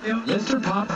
Mr. 0.00 0.56
Pop. 0.64 0.88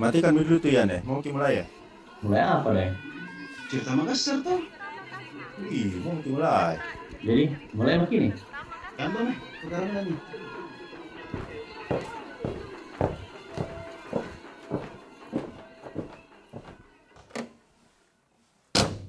Matikan 0.00 0.32
dulu 0.32 0.56
tuh 0.56 0.72
ya, 0.72 0.88
Nek. 0.88 1.04
Mau 1.04 1.20
mulai 1.20 1.60
ya? 1.60 1.64
Mulai 2.24 2.40
apa 2.40 2.68
deh? 2.72 2.90
Cerita 3.68 3.92
Makassar 3.92 4.40
tuh. 4.40 4.64
Ih, 5.68 5.92
mau 6.00 6.16
mulai. 6.24 6.80
Jadi 7.20 7.52
mulai 7.76 8.00
begini. 8.00 8.32
Gampang 8.96 9.28
nih, 9.28 9.38
sekarang 9.60 9.90
lagi. 9.92 10.14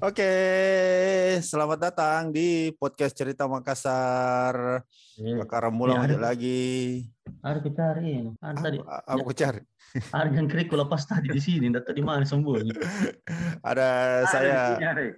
Oke, 0.04 0.32
selamat 1.40 1.78
datang 1.80 2.28
di 2.28 2.68
podcast 2.76 3.16
Cerita 3.16 3.48
Makassar. 3.48 4.84
Kakak 5.16 5.60
Ramula 5.64 5.96
Ya, 5.96 6.12
ada- 6.12 6.28
lagi. 6.28 7.08
Ada 7.40 7.64
kita 7.64 7.96
cari. 7.96 8.28
Ada 8.36 8.56
tadi. 8.60 8.76
Apa, 8.84 9.00
apa 9.00 9.16
aku 9.24 9.32
cari? 9.32 9.64
Ada 10.12 10.28
yang 10.28 10.44
krik 10.52 10.68
ku 10.68 10.76
lepas 10.76 11.08
tadi 11.08 11.32
di 11.32 11.40
sini. 11.40 11.72
Data 11.72 11.88
di 11.96 12.04
mana 12.04 12.20
sembunyi? 12.20 12.68
Ada 13.72 13.88
saya, 14.28 14.76
ada 14.76 15.08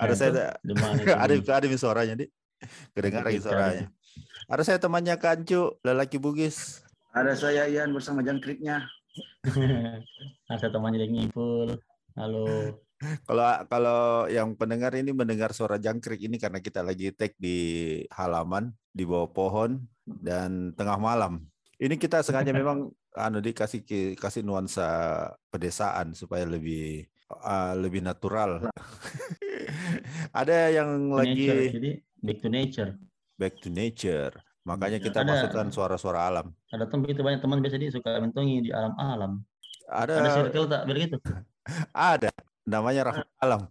Ya, 0.00 0.14
saya, 0.16 0.56
Di 0.64 0.72
mana? 0.72 0.96
ada 0.96 1.34
ada 1.36 1.76
suaranya, 1.76 2.16
di. 2.16 2.32
Kedengar 2.96 3.28
lagi 3.28 3.44
suaranya. 3.44 3.92
Ada 4.48 4.62
saya 4.64 4.78
temannya 4.80 5.20
Kancu, 5.20 5.76
lelaki 5.84 6.16
Bugis. 6.16 6.80
Ada 7.12 7.36
saya 7.36 7.68
Ian 7.68 7.92
bersama 7.92 8.24
jangkriknya. 8.24 8.88
Ada 10.48 10.72
temannya 10.72 11.04
yang 11.04 11.12
ngipul. 11.12 11.76
Halo. 12.16 12.72
Kalau 12.96 13.44
kalau 13.68 14.00
yang 14.32 14.56
pendengar 14.56 14.96
ini 14.96 15.12
mendengar 15.12 15.52
suara 15.52 15.76
jangkrik 15.76 16.16
ini 16.16 16.40
karena 16.40 16.64
kita 16.64 16.80
lagi 16.80 17.12
take 17.12 17.36
di 17.36 17.58
halaman 18.08 18.72
di 18.88 19.04
bawah 19.04 19.28
pohon 19.28 19.84
dan 20.08 20.72
tengah 20.72 20.96
malam. 20.96 21.44
Ini 21.76 22.00
kita 22.00 22.24
sengaja 22.24 22.50
memang 22.56 22.88
anu 23.12 23.44
dikasih 23.44 23.84
kasih 24.16 24.40
nuansa 24.40 24.88
pedesaan 25.52 26.16
supaya 26.16 26.48
lebih 26.48 27.04
uh, 27.28 27.76
lebih 27.76 28.00
natural. 28.00 28.64
Ada 30.40 30.72
yang 30.72 31.12
nature. 31.12 31.20
lagi 31.20 31.74
Jadi 31.76 31.90
back 32.24 32.38
to 32.40 32.48
nature. 32.48 32.90
back 33.36 33.54
to 33.60 33.68
nature. 33.68 34.32
Makanya 34.64 34.98
kita 34.98 35.20
Ada- 35.20 35.30
masukkan 35.36 35.66
suara-suara 35.68 36.26
alam. 36.32 36.48
Ada 36.72 36.88
teman 36.88 37.12
itu 37.12 37.20
banyak 37.20 37.40
teman 37.44 37.60
biasa 37.60 37.76
dia 37.76 37.92
suka 37.92 38.18
mentongi 38.24 38.66
di 38.66 38.70
alam-alam. 38.72 39.44
Ada 39.86 40.14
Ada 40.18 40.30
circle 40.32 40.66
tak 40.66 40.82
begitu? 40.88 41.16
ada 41.92 42.30
namanya 42.66 43.02
Rahmat 43.06 43.28
Alam. 43.38 43.62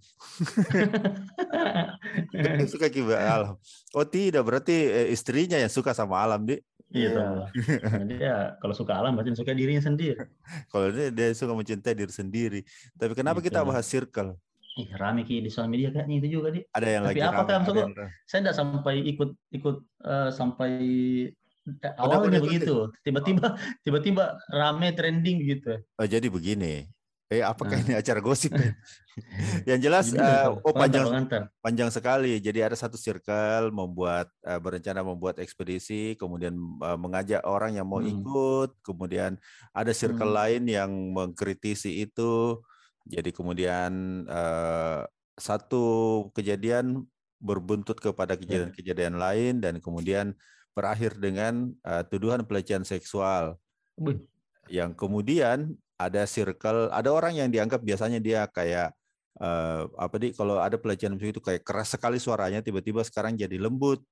Suka 2.66 2.88
kibat 2.88 3.20
alam. 3.20 3.56
Oh 3.92 4.06
tidak, 4.06 4.44
berarti 4.44 4.76
eh, 4.88 5.08
istrinya 5.10 5.56
yang 5.56 5.70
suka 5.70 5.92
sama 5.92 6.18
alam, 6.18 6.44
Di. 6.44 6.58
Iya. 6.88 7.12
tahu. 7.12 7.36
Nah, 7.82 8.04
dia 8.08 8.34
kalau 8.58 8.72
suka 8.72 8.96
alam 8.96 9.14
berarti 9.14 9.36
suka 9.36 9.52
dirinya 9.52 9.84
sendiri. 9.84 10.16
Kalau 10.72 10.88
dia, 10.90 11.12
dia 11.12 11.28
suka 11.34 11.52
mencintai 11.52 11.92
diri 11.92 12.14
sendiri. 12.14 12.60
Tapi 12.96 13.12
kenapa 13.12 13.42
kita 13.42 13.60
Gitu. 13.60 13.68
bahas 13.68 13.84
circle? 13.84 14.38
Ih, 14.76 14.88
rame 14.94 15.24
ki 15.24 15.40
di 15.40 15.50
sosial 15.50 15.68
media 15.68 15.90
kayaknya 15.90 16.16
itu 16.20 16.28
juga 16.34 16.52
dia. 16.52 16.64
Ada 16.72 16.88
yang 16.90 17.04
Tapi 17.04 17.10
lagi 17.10 17.22
apa 17.22 17.34
rame, 17.36 17.44
kan, 17.44 17.58
ada 17.58 17.66
Sogo? 17.66 17.80
yang 17.82 17.92
rame. 17.92 18.12
saya 18.24 18.40
tidak 18.42 18.56
sampai 18.56 18.96
ikut 19.04 19.30
ikut 19.52 19.76
eh, 20.04 20.30
sampai 20.32 20.72
udah 21.66 21.92
awalnya 21.98 22.38
begitu 22.38 22.76
tiba-tiba 23.02 23.58
tiba-tiba 23.82 24.24
rame 24.48 24.88
trending 24.94 25.42
gitu 25.44 25.82
Oh, 25.98 26.06
jadi 26.06 26.30
begini. 26.30 26.86
Eh, 27.26 27.42
apakah 27.42 27.82
Nah. 27.82 27.86
ini 27.90 27.94
acara 27.98 28.22
gosip? 28.22 28.54
yang 29.70 29.82
jelas, 29.82 30.14
pengantar, 30.14 30.62
oh 30.62 30.74
panjang 30.78 31.06
panjang 31.58 31.90
sekali. 31.90 32.38
Jadi 32.38 32.62
ada 32.62 32.78
satu 32.78 33.02
circle 33.02 33.74
membuat 33.74 34.30
eh, 34.46 34.62
berencana 34.62 35.02
membuat 35.02 35.42
ekspedisi, 35.42 36.14
kemudian 36.22 36.54
eh, 36.58 36.98
mengajak 37.02 37.42
orang 37.42 37.74
yang 37.82 37.90
mau 37.90 37.98
Hmm. 37.98 38.14
ikut, 38.14 38.78
kemudian 38.86 39.42
ada 39.74 39.90
circle 39.90 40.30
Hmm. 40.30 40.38
lain 40.38 40.64
yang 40.70 40.92
mengkritisi 41.18 42.06
itu. 42.06 42.62
Jadi 43.10 43.34
kemudian 43.34 44.22
eh, 44.30 45.02
satu 45.36 45.84
kejadian 46.38 47.10
berbuntut 47.42 47.98
kepada 48.00 48.38
kejadian-kejadian 48.38 49.18
lain 49.18 49.54
dan 49.66 49.82
kemudian 49.82 50.38
berakhir 50.78 51.18
dengan 51.18 51.74
eh, 51.82 52.04
tuduhan 52.06 52.46
pelecehan 52.46 52.86
seksual 52.86 53.58
Wih, 53.98 54.22
yang 54.70 54.94
kemudian 54.94 55.74
ada 55.96 56.24
circle, 56.28 56.92
ada 56.92 57.10
orang 57.12 57.34
yang 57.40 57.50
dianggap 57.52 57.80
biasanya 57.84 58.20
dia 58.20 58.48
kayak 58.52 58.92
eh, 59.40 59.82
apa 59.96 60.16
di 60.20 60.28
kalau 60.36 60.60
ada 60.60 60.76
pelecehan 60.80 61.16
itu 61.20 61.40
kayak 61.44 61.64
keras 61.64 61.96
sekali 61.96 62.18
suaranya, 62.20 62.60
tiba-tiba 62.64 63.02
sekarang 63.08 63.36
jadi 63.40 63.56
lembut, 63.60 64.04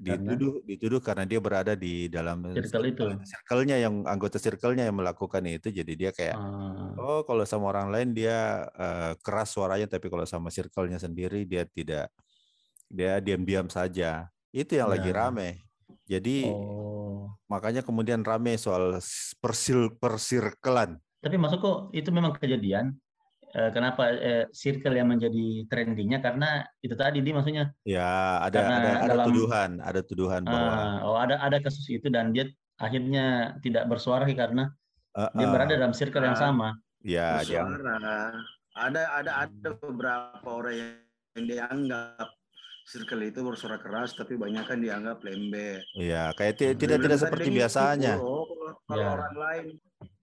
Karena? 0.00 0.32
dituduh 0.32 0.62
dituduh 0.64 1.00
karena 1.02 1.24
dia 1.26 1.40
berada 1.42 1.72
di 1.74 2.06
dalam 2.08 2.46
Circle 2.46 2.86
itu. 2.88 3.04
circle-nya 3.26 3.76
yang 3.84 4.06
anggota 4.06 4.38
circle-nya 4.40 4.88
yang 4.88 4.96
melakukan 4.96 5.42
itu, 5.50 5.68
jadi 5.74 5.92
dia 5.98 6.10
kayak 6.14 6.36
ah, 6.38 6.94
oh 7.00 7.20
kalau 7.28 7.44
sama 7.44 7.68
orang 7.74 7.88
lain 7.92 8.08
dia 8.16 8.64
eh, 8.74 9.12
keras 9.20 9.52
suaranya, 9.54 9.86
tapi 9.90 10.06
kalau 10.12 10.24
sama 10.24 10.48
circle-nya 10.48 10.98
sendiri 11.02 11.44
dia 11.44 11.64
tidak, 11.68 12.08
dia 12.90 13.20
diam-diam 13.22 13.68
saja. 13.70 14.28
Itu 14.50 14.74
yang 14.78 14.90
lagi 14.90 15.10
Ya. 15.10 15.14
rame. 15.14 15.62
Jadi 16.10 16.50
oh 16.50 17.30
makanya 17.50 17.82
kemudian 17.82 18.22
rame 18.22 18.54
soal 18.56 18.98
persil 19.42 19.94
persirkelan. 19.98 21.02
Tapi 21.20 21.36
masuk 21.36 21.58
kok 21.60 21.78
itu 21.92 22.08
memang 22.10 22.32
kejadian 22.34 22.96
Eh, 23.50 23.66
kenapa 23.74 24.14
eh, 24.14 24.46
circle 24.54 24.94
yang 24.94 25.10
menjadi 25.10 25.66
trendingnya 25.66 26.22
karena 26.22 26.62
itu 26.78 26.94
tadi 26.94 27.18
dia 27.18 27.34
maksudnya 27.34 27.74
Ya, 27.82 28.38
ada 28.38 28.62
Karena 28.62 28.74
ada 28.78 28.90
ada 28.94 29.08
dalam- 29.10 29.26
tuduhan, 29.26 29.70
ada 29.82 30.00
tuduhan 30.06 30.42
bahwa 30.46 30.70
ah, 30.70 30.96
oh 31.02 31.18
ada 31.18 31.34
ada 31.42 31.58
kasus 31.58 31.82
itu 31.90 32.06
dan 32.06 32.30
dia 32.30 32.46
akhirnya 32.78 33.58
tidak 33.58 33.90
bersuara 33.90 34.22
karena 34.30 34.70
eh, 35.18 35.30
dia 35.34 35.42
eh, 35.42 35.50
berada 35.50 35.74
dalam 35.74 35.90
circle 35.90 36.22
yang 36.22 36.38
Ah. 36.38 36.42
sama 36.46 36.68
ya 37.02 37.42
dia 37.42 37.66
Bersuara. 37.66 38.38
Ada 38.70 39.02
ada 39.18 39.30
ada 39.42 39.68
beberapa 39.74 40.46
orang 40.46 40.74
yang, 40.78 40.94
dianggap 41.34 42.30
circle 42.86 43.22
itu 43.24 43.42
bersuara 43.42 43.82
keras 43.82 44.14
tapi 44.14 44.38
banyak 44.38 44.62
kan 44.62 44.78
dianggap 44.78 45.18
lembek. 45.20 45.82
ya 45.98 46.30
kayak 46.38 46.54
ti- 46.54 46.78
tidak 46.78 47.02
tidak 47.02 47.18
seperti 47.18 47.50
tadi 47.50 47.58
biasanya. 47.58 48.14
itu, 48.14 48.22
oh, 48.22 48.46
kalau 48.86 49.02
Ya. 49.02 49.10
orang 49.10 49.34
lain 49.34 49.66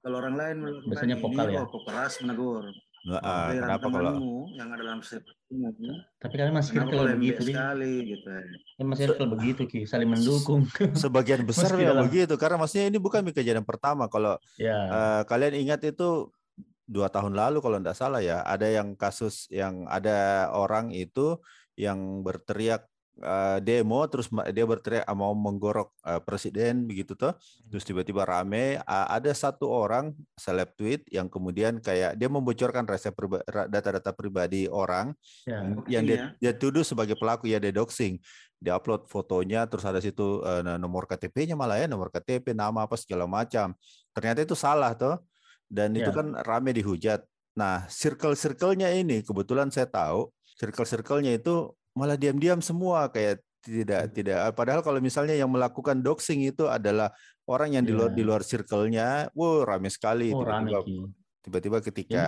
kalau 0.08 0.24
orang 0.24 0.36
lain 0.40 0.56
melakukan 0.64 0.88
Biasanya 0.88 1.16
ini, 1.16 1.24
vokal 1.28 1.46
ya? 1.52 1.60
oh, 1.60 1.66
kok 1.68 1.84
keras 1.84 2.14
menegur. 2.24 2.64
Nggak, 3.08 3.22
Oh, 3.24 3.32
Giliran 3.48 3.60
kenapa 3.64 3.88
kalau 3.88 4.14
yang 4.52 4.68
ada 4.68 4.84
dalam 4.84 5.00
circle-mu, 5.00 5.92
tapi 6.20 6.34
kan 6.36 6.48
circle 6.60 6.92
kau 6.92 7.04
lembek 7.08 7.16
begitu 7.16 7.42
sekali 7.46 7.94
gitu. 8.04 8.30
memang 8.76 8.96
circle 9.00 9.28
begitu 9.32 9.62
ki 9.64 9.80
saling 9.88 10.10
mendukung 10.12 10.62
sebagian 11.04 11.42
besar 11.48 11.72
dalam- 11.72 12.04
begitu 12.04 12.36
karena 12.36 12.60
maksudnya 12.60 12.92
ini 12.92 13.00
bukan 13.00 13.24
kejadian 13.32 13.64
pertama 13.64 14.12
kalau 14.12 14.36
ya 14.60 14.76
eh, 14.76 15.22
kalian 15.24 15.56
ingat 15.56 15.88
itu 15.88 16.36
dua 16.84 17.08
tahun 17.08 17.32
lalu 17.32 17.64
kalau 17.64 17.80
tidak 17.80 17.96
salah 17.96 18.20
ya 18.20 18.44
ada 18.44 18.68
yang 18.68 18.92
kasus 19.00 19.48
yang 19.48 19.88
ada 19.88 20.52
orang 20.52 20.92
itu 20.92 21.40
yang 21.80 22.24
berteriak 22.24 22.92
eh, 23.18 23.58
demo 23.60 24.02
terus 24.06 24.28
dia 24.52 24.64
berteriak 24.64 25.06
mau 25.12 25.34
menggorok 25.34 25.90
eh, 26.04 26.22
presiden 26.22 26.86
begitu 26.86 27.14
toh. 27.14 27.34
Terus 27.68 27.84
tiba-tiba 27.84 28.24
rame 28.24 28.78
ada 28.86 29.32
satu 29.32 29.66
orang 29.68 30.12
seleb 30.34 30.74
tweet 30.74 31.06
yang 31.10 31.28
kemudian 31.28 31.82
kayak 31.82 32.14
dia 32.14 32.30
membocorkan 32.30 32.86
priba- 33.12 33.44
ra- 33.46 33.66
data-data 33.66 34.14
pribadi 34.14 34.66
orang 34.66 35.12
ya 35.44 35.62
yang- 35.62 35.84
yang 35.90 36.04
dia, 36.06 36.18
Doxing 36.18 36.38
dia 36.40 36.52
tuduh 36.54 36.86
sebagai 36.86 37.16
pelaku 37.18 37.50
ya 37.50 37.58
dia 37.58 37.74
doxing. 37.74 38.18
Dia 38.58 38.74
upload 38.74 39.06
fotonya 39.06 39.70
terus 39.70 39.86
ada 39.86 40.02
situ 40.02 40.42
eh, 40.42 40.62
nomor 40.78 41.06
KTP-nya 41.06 41.54
malah 41.54 41.78
ya 41.78 41.86
nomor 41.86 42.10
KTP 42.10 42.54
nama 42.54 42.86
apa 42.86 42.98
segala 42.98 43.30
macam. 43.30 43.78
Ternyata 44.18 44.42
itu 44.42 44.58
salah 44.58 44.98
toh 44.98 45.22
dan 45.70 45.94
itu 45.94 46.10
Ya. 46.10 46.16
kan 46.16 46.34
rame 46.42 46.74
dihujat. 46.74 47.22
Nah 47.54 47.86
circle-circle-nya 47.86 48.94
ini 48.94 49.22
kebetulan 49.22 49.70
saya 49.70 49.86
tahu 49.86 50.30
circle-circle-nya 50.58 51.38
itu 51.38 51.70
malah 51.98 52.14
diam-diam 52.14 52.62
semua 52.62 53.10
kayak 53.10 53.42
tidak 53.60 54.08
Hmm. 54.08 54.14
tidak 54.14 54.40
padahal 54.54 54.80
kalau 54.80 55.02
misalnya 55.02 55.34
yang 55.34 55.50
melakukan 55.50 56.00
doxing 56.00 56.46
itu 56.46 56.70
adalah 56.70 57.12
orang 57.44 57.74
yang 57.74 57.84
di 57.84 57.92
luar 57.92 58.14
Ya. 58.14 58.16
di 58.16 58.24
luar 58.24 58.42
circle-nya 58.42 59.08
wow 59.34 59.66
rame 59.66 59.90
sekali 59.90 60.30
oh 60.30 60.40
tiba-tiba 60.40 60.80
ki 60.86 60.96
tiba-tiba 61.42 61.78
ketika 61.82 62.26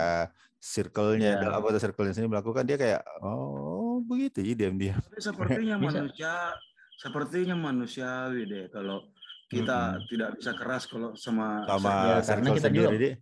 circle-nya 0.58 1.30
Ya. 1.30 1.40
dalam 1.40 1.54
anggota 1.56 1.78
circle-nya 1.78 2.12
sendiri 2.12 2.34
melakukan 2.34 2.66
dia 2.66 2.76
kayak 2.76 3.00
oh 3.22 4.02
begitu 4.02 4.42
ya 4.42 4.54
diam-diam 4.58 5.00
sepertinya 5.16 5.76
manusia 5.78 6.34
sepertinya 6.94 7.56
manusiawi 7.56 8.42
deh 8.44 8.64
kalau 8.68 9.08
kita 9.48 9.96
Mm-mm. 9.96 10.06
tidak 10.06 10.30
bisa 10.36 10.52
keras 10.52 10.84
kalau 10.84 11.16
sama 11.16 11.64
sama 11.64 11.90
Ya, 11.90 12.16
karena 12.22 12.48
kita 12.52 12.68
sendiri 12.68 12.84
juga- 12.86 13.00
Dik. 13.00 13.14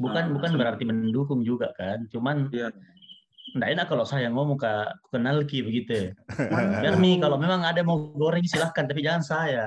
bukan 0.00 0.22
Ah, 0.24 0.30
bukan 0.32 0.48
sama. 0.48 0.58
berarti 0.58 0.84
mendukung 0.88 1.40
juga 1.42 1.68
kan 1.76 1.98
cuman 2.08 2.48
Iya. 2.48 2.72
Nggak 3.50 3.70
enak 3.74 3.86
kalau 3.90 4.04
saya 4.06 4.30
ngomong 4.30 4.54
ke 4.54 4.72
kenal 5.10 5.42
Ki 5.42 5.60
begitu. 5.60 6.14
Mana 6.50 6.78
Biar 6.82 6.94
Mi 6.94 7.18
tahu. 7.18 7.26
kalau 7.26 7.36
memang 7.36 7.60
ada 7.60 7.82
mau 7.82 7.98
goreng 8.14 8.46
silahkan 8.46 8.86
tapi 8.86 9.02
jangan 9.02 9.22
saya. 9.22 9.66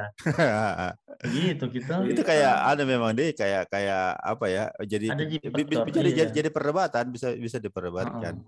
Begitu 1.20 1.66
kita. 1.76 2.00
itu 2.08 2.24
kayak 2.24 2.54
ada 2.64 2.84
memang 2.84 3.12
deh 3.12 3.36
kayak 3.36 3.68
kayak 3.68 4.16
apa 4.16 4.46
ya 4.48 4.64
jadi 4.82 5.12
Ada 5.12 5.26
di 5.28 5.38
bi- 5.40 5.68
bi- 5.68 5.76
faktor, 5.76 6.00
jadi, 6.00 6.10
iya. 6.10 6.18
jadi 6.24 6.32
jadi 6.32 6.50
perdebatan 6.50 7.06
bisa 7.12 7.28
bisa 7.36 7.58
diperdebatkan. 7.60 8.40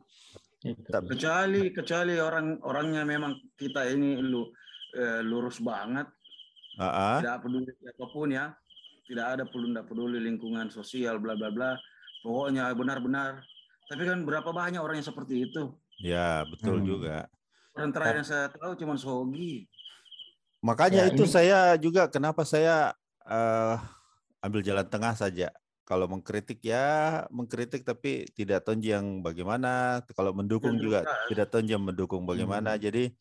Itu. 0.63 0.87
Tapi- 0.87 1.09
kecuali 1.11 1.61
kecuali 1.69 2.13
orang 2.15 2.63
orangnya 2.63 3.03
memang 3.03 3.35
kita 3.53 3.85
ini 3.85 4.17
lu 4.17 4.49
eh, 4.95 5.19
lurus 5.19 5.59
banget 5.59 6.07
ah. 6.77 7.19
tidak 7.19 7.43
peduli 7.43 7.69
apa 7.69 8.05
pun 8.07 8.31
ya 8.31 8.45
tidak 9.05 9.25
ada 9.35 9.43
peduli 9.43 9.71
tidak 9.71 9.87
peduli 9.87 10.17
lingkungan 10.17 10.67
sosial 10.67 11.19
bla 11.19 11.35
bla 11.35 11.51
bla 11.51 11.71
pokoknya 12.23 12.71
benar-benar 12.73 13.43
tapi 13.85 14.03
kan 14.03 14.19
berapa 14.21 14.45
banyak 14.47 14.77
orang 14.77 14.97
yang 14.97 15.07
seperti 15.07 15.45
itu 15.45 15.73
ya 15.99 16.43
betul 16.45 16.77
Hmm. 16.77 16.87
juga. 16.87 17.17
orang 17.71 17.91
terakhir 17.91 18.15
yang 18.17 18.27
saya 18.27 18.45
tahu 18.49 18.73
cuma 18.75 18.95
Sogi 18.95 19.67
Makanya 20.59 21.05
Ya, 21.05 21.13
itu 21.13 21.23
ini- 21.23 21.29
saya 21.29 21.59
juga 21.77 22.07
kenapa 22.07 22.41
saya 22.41 22.95
eh, 23.21 23.75
ambil 24.39 24.61
jalan 24.61 24.85
tengah 24.85 25.13
saja. 25.13 25.53
Kalau 25.81 26.05
mengkritik 26.05 26.57
ya 26.61 26.85
mengkritik 27.29 27.81
tapi 27.81 28.25
tidak 28.31 28.61
tonji 28.61 28.89
yang 28.89 29.21
bagaimana. 29.21 30.01
Kalau 30.09 30.33
mendukung 30.33 30.77
juga 30.79 31.01
jelas. 31.01 31.25
tidak 31.29 31.47
tonji 31.49 31.73
yang 31.73 31.85
mendukung 31.85 32.25
bagaimana. 32.25 32.73
Hmm. 32.73 32.81
Jadi 32.81 33.13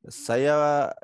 saya 0.00 0.54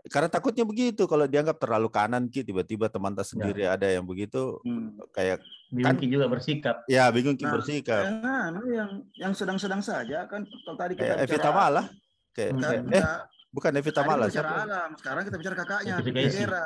karena 0.07 0.29
takutnya 0.29 0.63
begitu 0.63 1.05
kalau 1.05 1.27
dianggap 1.27 1.59
terlalu 1.59 1.89
kanan 1.89 2.27
ki 2.27 2.43
tiba-tiba 2.43 2.87
teman 2.87 3.11
Ya. 3.11 3.17
tak 3.17 3.27
sendiri 3.27 3.63
ada 3.67 3.85
yang 3.85 4.03
begitu 4.03 4.63
Hmm. 4.63 4.95
kayak 5.11 5.43
Bingung 5.69 5.91
kan- 5.91 5.99
Ki 5.99 6.07
juga 6.07 6.27
bersikap. 6.27 6.77
ya 6.87 7.11
bingung 7.11 7.35
ki 7.35 7.43
Nah, 7.43 7.53
bersikap 7.53 8.03
Nah, 8.17 8.45
nah, 8.49 8.63
yang 8.65 8.91
yang 9.13 9.33
sedang-sedang 9.33 9.83
saja 9.83 10.25
kan 10.25 10.47
kalau 10.47 10.79
tadi 10.79 10.95
kita 10.95 11.05
kayak 11.05 11.19
Evita 11.21 11.35
bicara- 11.43 11.57
Mala 11.59 11.83
kayak, 12.31 12.51
Hmm. 12.51 12.61
kita- 12.63 12.95
eh 12.95 13.19
bukan 13.51 13.71
Evita 13.73 13.95
tadi 13.97 14.07
Mala 14.07 14.25
kita 14.25 14.31
bicara 14.31 14.47
siapa? 14.47 14.63
alam 14.65 14.89
sekarang 14.95 15.23
kita 15.25 15.37
bicara 15.37 15.57
kakaknya. 15.57 15.95
Vera. 16.31 16.65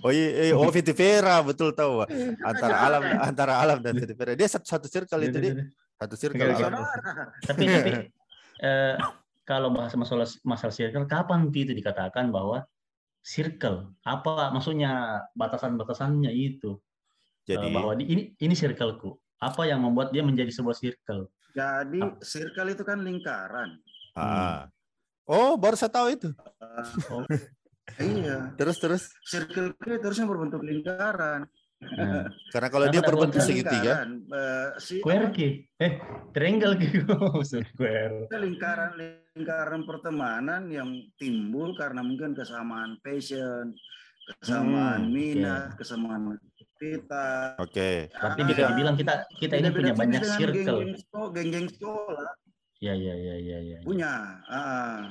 Oh 0.00 0.10
iya, 0.10 0.26
iya, 0.42 0.52
oh 0.52 0.68
Viti 0.68 0.92
Vera 0.92 1.36
betul 1.40 1.70
tahu 1.70 2.02
Eh, 2.04 2.34
antara 2.42 2.74
kakaknya. 2.74 2.82
alam 2.82 3.02
antara 3.22 3.52
alam 3.56 3.78
dan 3.78 3.94
Viti 3.94 4.12
Vera 4.12 4.34
dia 4.34 4.44
satu, 4.44 4.66
satu 4.66 4.86
circle 4.86 5.22
itu 5.22 5.38
dia 5.38 5.54
satu 5.96 6.14
circle 6.14 6.50
alam. 6.50 6.82
Tapi 7.40 7.62
tapi 7.64 7.92
eh, 8.60 8.94
kalau 9.50 9.74
bahas 9.74 9.90
masalah 9.98 10.30
masalah 10.46 10.70
circle, 10.70 11.10
kapan 11.10 11.50
itu 11.50 11.74
dikatakan 11.74 12.30
bahwa 12.30 12.62
circle? 13.26 13.90
Apa 14.06 14.54
maksudnya 14.54 15.26
batasan-batasannya 15.34 16.30
itu? 16.30 16.78
Eh, 17.50 17.58
Jadi 17.58 17.66
bahwa 17.74 17.98
di, 17.98 18.06
ini 18.06 18.22
ini 18.38 18.54
circleku. 18.54 19.18
Apa 19.42 19.66
yang 19.66 19.82
membuat 19.82 20.14
dia 20.14 20.22
menjadi 20.22 20.54
sebuah 20.54 20.78
circle? 20.78 21.26
jadi 21.50 21.98
Ah. 21.98 22.14
circle 22.22 22.70
itu 22.70 22.86
kan 22.86 23.02
lingkaran 23.02 23.82
ah. 24.14 24.70
Oh, 25.26 25.58
baru 25.58 25.74
saya 25.74 25.90
tahu 25.90 26.14
itu. 26.14 26.30
Eh, 26.30 26.86
Oh. 27.10 27.26
iya 27.98 28.54
Terus 28.58 28.78
terus 28.78 29.02
circle 29.26 29.74
itu 29.74 30.04
harusnya 30.06 30.30
berbentuk 30.30 30.62
lingkaran 30.62 31.50
Nah, 31.80 32.28
karena 32.52 32.68
kalau 32.68 32.86
dia 32.92 33.00
berbentuk 33.00 33.40
segitiga, 33.40 34.04
eh, 34.04 34.68
si 34.76 35.00
square 35.00 35.32
ki. 35.32 35.48
Eh, 35.80 35.92
triangle 36.30 36.76
ki. 36.76 36.88
Oh, 37.16 37.40
square. 37.40 38.28
Lingkaran 38.30 38.92
lingkaran 39.32 39.82
pertemanan 39.88 40.68
yang 40.68 40.88
timbul 41.16 41.72
karena 41.72 42.04
mungkin 42.04 42.36
kesamaan 42.36 43.00
passion, 43.00 43.72
kesamaan 44.44 45.08
Hmm, 45.08 45.12
minat, 45.12 45.72
kesamaan 45.80 46.36
aktivitas. 46.36 47.56
oke. 47.56 47.90
Tapi 48.12 48.40
Ah, 48.44 48.46
bisa 48.46 48.60
ya. 48.60 48.68
dibilang 48.68 48.96
kita 49.00 49.12
kita 49.40 49.54
ini 49.56 49.68
punya 49.72 49.92
banyak 49.96 50.20
circle. 50.20 50.76
Geng-geng 51.32 51.66
sekolah, 51.68 52.28
sekolah 52.28 52.30
Ya 52.80 52.92
ya 52.96 53.12
ya 53.12 53.36
ya 53.36 53.58
ya. 53.60 53.78
punya. 53.84 54.12
Ah. 54.48 55.04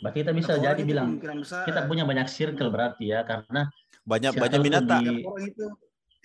Berarti 0.00 0.20
kita 0.20 0.32
bisa 0.32 0.52
jadi 0.56 0.80
bilang 0.84 1.16
kita 1.64 1.88
punya 1.88 2.04
banyak 2.04 2.28
circle 2.28 2.68
berarti 2.68 3.12
ya 3.12 3.24
karena 3.24 3.68
Banyak 4.06 4.32
banyak 4.36 4.60
minat 4.62 4.84
tak? 4.86 5.00
di- 5.02 5.24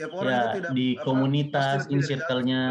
tiap 0.01 0.11
orang 0.17 0.33
ya 0.33 0.41
itu 0.41 0.57
tidak 0.57 0.71
di 0.73 0.87
apa, 0.97 1.03
komunitas 1.05 1.79
in 1.93 1.99
circle-nya. 2.01 2.61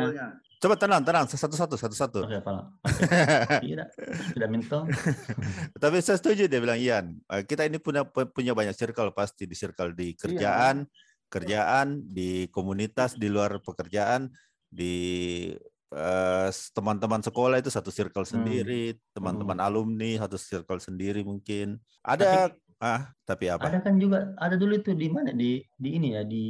Coba 0.60 0.74
tenang, 0.76 1.00
tenang, 1.00 1.24
satu-satu, 1.24 1.74
satu-satu. 1.80 2.20
Oke, 2.28 2.36
Pak. 2.44 2.84
Tidak, 3.64 3.88
tidak 4.36 4.48
minta. 4.52 4.84
Tapi 5.82 6.04
saya 6.04 6.20
setuju 6.20 6.52
dia 6.52 6.60
bilang 6.60 6.76
Ian, 6.76 7.16
eh, 7.32 7.48
kita 7.48 7.64
ini 7.64 7.80
punya 7.80 8.04
punya 8.04 8.52
banyak 8.52 8.76
circle 8.76 9.08
pasti 9.16 9.48
di 9.48 9.56
circle 9.56 9.96
di 9.96 10.12
kerjaan, 10.12 10.84
kerjaan, 11.32 12.04
di 12.04 12.44
komunitas, 12.52 13.16
di 13.16 13.32
luar 13.32 13.56
pekerjaan, 13.64 14.28
di 14.68 15.48
eh, 15.96 16.48
teman-teman 16.76 17.24
sekolah 17.24 17.56
itu 17.56 17.72
satu 17.72 17.88
circle 17.88 18.28
sendiri, 18.28 19.00
teman-teman 19.16 19.56
alumni 19.64 20.20
satu 20.20 20.36
circle 20.36 20.76
sendiri 20.76 21.24
mungkin. 21.24 21.80
Ada 22.04 22.52
Tapi- 22.52 22.69
ah, 22.80 23.12
tapi 23.28 23.52
apa? 23.52 23.62
Ada 23.68 23.78
kan 23.84 24.00
juga 24.00 24.32
ada 24.40 24.56
dulu 24.56 24.80
itu 24.80 24.96
di 24.96 25.08
mana 25.12 25.30
di 25.36 25.60
di 25.76 25.88
ini 25.96 26.16
ya 26.16 26.22
di 26.24 26.46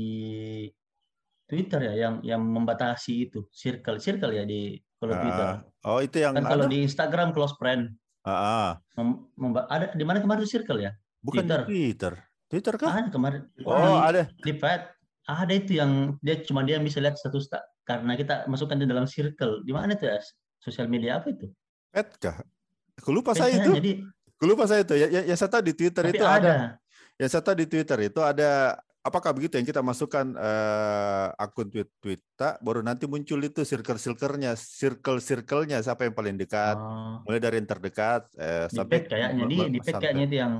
Twitter 1.50 1.90
ya 1.90 1.94
yang 2.08 2.14
yang 2.22 2.42
membatasi 2.42 3.30
itu 3.30 3.50
circle 3.50 3.98
circle 3.98 4.30
ya 4.30 4.46
di 4.46 4.78
kalau 5.02 5.14
Twitter. 5.18 5.46
Ah, 5.46 5.90
oh 5.90 5.98
itu 5.98 6.22
yang 6.22 6.38
Kan 6.38 6.46
kalau 6.46 6.66
di 6.70 6.86
Instagram 6.86 7.34
close 7.34 7.56
friend 7.58 7.94
Ah, 8.20 8.76
ah. 8.76 9.00
mem- 9.00 9.56
ada 9.72 9.96
di 9.96 10.04
mana 10.04 10.20
kemarin 10.20 10.44
circle 10.44 10.76
ya? 10.76 10.92
bukan 11.24 11.44
Twitter. 11.44 11.60
Twitter. 11.64 12.12
Twitter 12.50 12.74
kah? 12.76 12.90
Ada 12.92 13.08
kemarin. 13.12 13.46
Oh, 13.64 13.78
di, 13.78 13.90
ada. 14.12 14.22
di 14.28 14.52
Pet 14.56 14.82
ada 15.30 15.52
itu 15.54 15.78
yang 15.78 16.18
dia 16.24 16.42
cuma 16.42 16.66
dia 16.66 16.82
bisa 16.82 16.98
lihat 16.98 17.14
status 17.14 17.46
tak 17.46 17.62
karena 17.86 18.18
kita 18.18 18.44
masukkan 18.50 18.76
di 18.80 18.86
dalam 18.88 19.06
circle. 19.06 19.62
Di 19.62 19.72
mana 19.72 19.94
itu 19.94 20.04
ya? 20.10 20.18
Sosial 20.60 20.90
media 20.90 21.22
apa 21.22 21.30
itu? 21.32 21.48
Pet 21.94 22.08
kah? 22.18 22.42
Aku 22.98 23.14
lupa 23.14 23.32
Pet 23.32 23.46
saya 23.46 23.54
ya, 23.56 23.62
itu. 23.62 23.72
Jadi 23.78 23.92
Aku 24.40 24.48
lupa 24.48 24.64
saya 24.64 24.80
itu. 24.80 24.96
Ya, 24.96 25.12
ya, 25.12 25.20
yang 25.28 25.36
saya 25.36 25.52
tahu 25.52 25.68
di 25.68 25.76
Twitter 25.76 26.00
tapi 26.00 26.16
itu 26.16 26.24
ada. 26.24 26.40
ada. 26.40 26.54
Yang 27.20 27.28
saya 27.36 27.42
tahu 27.44 27.56
di 27.60 27.66
Twitter 27.68 27.98
itu 28.08 28.20
ada 28.24 28.80
apakah 29.04 29.36
begitu 29.36 29.60
yang 29.60 29.68
kita 29.68 29.84
masukkan 29.84 30.32
eh, 30.32 31.26
akun 31.36 31.68
tweet 31.68 31.88
Twitter 32.00 32.56
baru 32.64 32.80
nanti 32.80 33.04
muncul 33.04 33.36
itu 33.40 33.64
circle-circle-nya, 33.64 34.56
circle-circle-nya 34.56 35.84
siapa 35.84 36.08
yang 36.08 36.16
paling 36.16 36.40
dekat, 36.40 36.76
Oh. 36.80 37.20
mulai 37.28 37.36
dari 37.36 37.60
yang 37.60 37.68
terdekat 37.68 38.32
eh, 38.40 38.64
di 38.68 38.76
sampai 38.80 38.96
kayaknya 39.04 39.44
di 39.44 39.56
di 39.76 39.78
kayaknya 39.84 40.24
itu 40.24 40.36
yang 40.40 40.52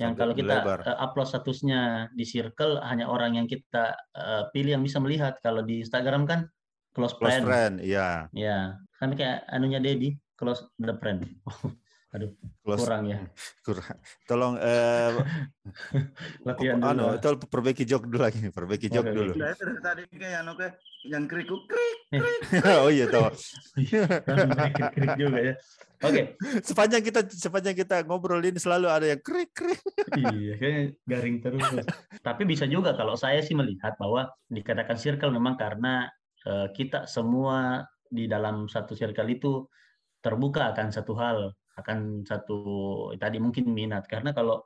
yang 0.00 0.12
kalau 0.16 0.32
kita 0.36 0.60
melebar. 0.60 0.78
eh, 0.88 0.96
upload 1.00 1.28
statusnya 1.28 1.80
di 2.12 2.24
circle 2.28 2.80
hanya 2.84 3.08
orang 3.08 3.40
yang 3.40 3.48
kita 3.48 3.96
eh, 4.12 4.44
pilih 4.52 4.76
yang 4.76 4.84
bisa 4.84 5.00
melihat 5.00 5.40
kalau 5.40 5.64
di 5.64 5.80
Instagram 5.84 6.24
kan 6.28 6.48
close 6.92 7.16
close 7.16 7.40
friend, 7.40 7.44
friend, 7.48 7.74
iya, 7.80 8.28
ya 8.36 8.76
kan 9.00 9.12
kayak 9.16 9.48
anunya 9.48 9.80
Dedi 9.80 10.16
close 10.36 10.64
the 10.76 10.92
friend 11.00 11.24
aduh 12.12 12.28
close 12.60 12.84
kurang 12.84 13.08
ya 13.08 13.18
kurang. 13.66 13.96
Tolong 14.28 14.54
eh 14.60 15.10
latihan 16.46 16.78
anu, 16.84 17.16
dulu 17.16 17.16
itu 17.16 17.48
perbaiki 17.48 17.84
jok 17.88 18.04
dulu 18.04 18.20
lagi, 18.20 18.38
perbaiki 18.52 18.92
jok 18.92 19.04
Oke, 19.08 19.16
dulu. 19.16 19.32
Tadi 19.80 20.02
kayak 20.12 20.44
anu 20.44 20.52
kayak 20.60 20.76
yang 21.08 21.24
krikuk 21.26 21.66
krik. 21.66 21.98
oh 22.84 22.92
iya 22.92 23.08
tahu. 23.08 23.32
krik 24.92 25.12
juga 25.16 25.38
ya 25.40 25.54
oke 26.02 26.22
Sepanjang 26.60 27.02
kita 27.02 27.20
sepanjang 27.30 27.74
kita 27.78 27.96
ngobrol 28.04 28.42
ini 28.42 28.58
selalu 28.58 28.86
ada 28.90 29.06
yang 29.08 29.22
krik 29.22 29.50
krik. 29.54 29.80
iya 30.18 30.54
kayaknya 30.60 30.84
garing 31.08 31.36
terus 31.40 31.64
tapi 32.20 32.42
bisa 32.44 32.68
juga 32.68 32.92
kalau 32.94 33.16
saya 33.16 33.40
sih 33.40 33.56
melihat 33.56 33.96
bahwa 33.96 34.28
dikatakan 34.50 34.98
circle 34.98 35.32
memang 35.32 35.56
karena 35.56 36.10
eh, 36.44 36.68
kita 36.74 37.06
semua 37.08 37.86
di 38.12 38.28
dalam 38.28 38.68
satu 38.68 38.92
circle 38.92 39.30
itu 39.32 39.64
terbuka 40.20 40.70
akan 40.76 40.92
satu 40.92 41.16
hal 41.16 41.38
akan 41.80 42.26
satu 42.28 42.56
tadi 43.16 43.36
mungkin 43.40 43.72
minat 43.72 44.04
karena 44.10 44.30
kalau 44.36 44.60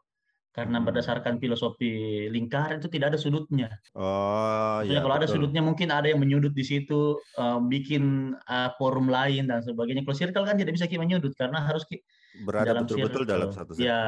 karena 0.56 0.80
Hmm. 0.80 0.88
berdasarkan 0.88 1.36
filosofi 1.36 2.26
lingkaran 2.32 2.80
itu 2.80 2.88
tidak 2.88 3.12
ada 3.12 3.18
sudutnya. 3.20 3.68
Oh 3.92 4.80
Maksudnya 4.80 4.96
iya. 4.96 5.04
kalau 5.04 5.14
ada 5.20 5.28
betul. 5.28 5.34
sudutnya 5.36 5.60
mungkin 5.60 5.88
ada 5.92 6.08
yang 6.08 6.16
menyudut 6.16 6.56
di 6.56 6.64
situ, 6.64 7.20
eh, 7.36 7.58
bikin 7.60 8.32
eh, 8.32 8.70
forum 8.80 9.12
lain 9.12 9.52
dan 9.52 9.60
sebagainya. 9.60 10.00
Kalau 10.08 10.16
circle 10.16 10.44
kan 10.48 10.56
tidak 10.56 10.72
bisa 10.72 10.88
kita 10.88 11.04
menyudut 11.04 11.36
karena 11.36 11.60
harus 11.60 11.84
ki- 11.84 12.00
berada 12.48 12.72
dalam 12.72 12.88
betul-betul 12.88 13.24
dalam 13.28 13.48
satu. 13.52 13.76
Ya, 13.76 14.00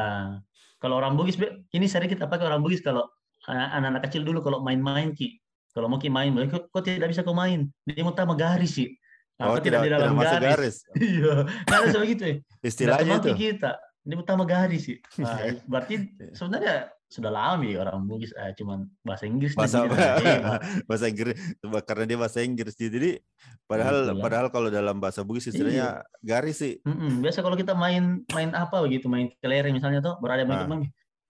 kalau 0.80 0.96
orang 0.96 1.20
Bugis, 1.20 1.36
ini 1.76 1.84
sering 1.84 2.08
kita 2.08 2.24
pakai 2.24 2.48
orang 2.48 2.64
Bugis 2.64 2.80
kalau 2.80 3.04
anak- 3.44 3.70
anak-anak 3.76 4.02
kecil 4.08 4.22
dulu 4.24 4.40
kalau 4.40 4.58
main-main 4.64 5.12
ki, 5.12 5.36
kalau 5.76 5.86
mau 5.92 6.00
ki 6.00 6.08
main, 6.08 6.32
kok, 6.48 6.72
kok 6.72 6.82
tidak 6.82 7.12
bisa 7.12 7.20
kau 7.20 7.36
main? 7.36 7.68
Dia 7.84 8.02
mau 8.02 8.16
tambah 8.16 8.34
garis 8.40 8.72
sih. 8.72 8.88
Oh, 9.38 9.54
Apa 9.54 9.62
tidak, 9.62 9.80
di 9.80 9.86
tidak 9.86 9.98
dalam 10.00 10.14
masuk 10.14 10.36
garis? 10.36 10.50
garis. 10.50 10.76
Iya, 11.14 11.34
ada 11.64 11.86
seperti 11.88 12.10
itu 12.10 12.24
ya. 12.24 12.36
Istilahnya 12.60 13.14
itu. 13.16 13.30
kita. 13.34 13.70
Dia 14.02 14.14
mau 14.14 14.24
tambah 14.24 14.46
garis 14.46 14.82
sih. 14.84 14.98
Nah, 15.22 15.38
berarti 15.64 15.94
Iya. 15.94 16.34
sebenarnya 16.34 16.74
sudah 17.08 17.30
lama 17.30 17.64
ya 17.64 17.78
orang 17.80 18.04
Bugis, 18.04 18.34
eh, 18.34 18.52
cuman 18.52 18.84
bahasa 19.00 19.24
Inggris 19.24 19.54
bahasa 19.54 19.80
tidak 19.80 19.96
hebat. 20.20 20.60
bahasa 20.84 21.04
Inggris 21.06 21.40
karena 21.82 22.04
dia 22.04 22.18
bahasa 22.18 22.38
Inggris 22.42 22.76
jadi 22.76 23.16
padahal 23.64 23.96
Itulah. 24.04 24.20
padahal 24.20 24.46
kalau 24.50 24.68
dalam 24.68 25.00
bahasa 25.00 25.24
Bugis 25.24 25.48
istilahnya 25.48 26.04
garis 26.20 26.60
sih 26.60 26.84
Mm-mm. 26.84 27.24
Biasa 27.24 27.40
kalau 27.40 27.56
kita 27.56 27.72
main 27.72 28.28
main 28.28 28.52
apa 28.52 28.84
begitu, 28.84 29.08
main 29.08 29.32
kelereng 29.38 29.72
misalnya 29.72 30.04
tuh, 30.04 30.20
berada 30.20 30.44
main 30.44 30.60
Ah. 30.60 30.64
teman, 30.66 30.78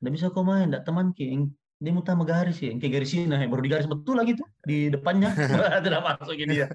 nggak 0.02 0.12
bisa 0.12 0.26
kau 0.30 0.42
main, 0.42 0.66
nggak 0.66 0.82
teman 0.82 1.14
ki, 1.14 1.46
dia 1.78 1.94
mau 1.94 2.02
tambah 2.02 2.26
garis 2.26 2.58
ya, 2.58 2.74
kayak 2.74 2.90
garis 2.90 3.14
ini, 3.14 3.30
baru 3.46 3.62
digaris 3.62 3.86
betul 3.86 4.18
lagi 4.18 4.34
tuh 4.34 4.42
di 4.66 4.90
depannya. 4.90 5.30
Tidak 5.86 6.02
masuk 6.02 6.34
ini 6.34 6.54
ya. 6.58 6.68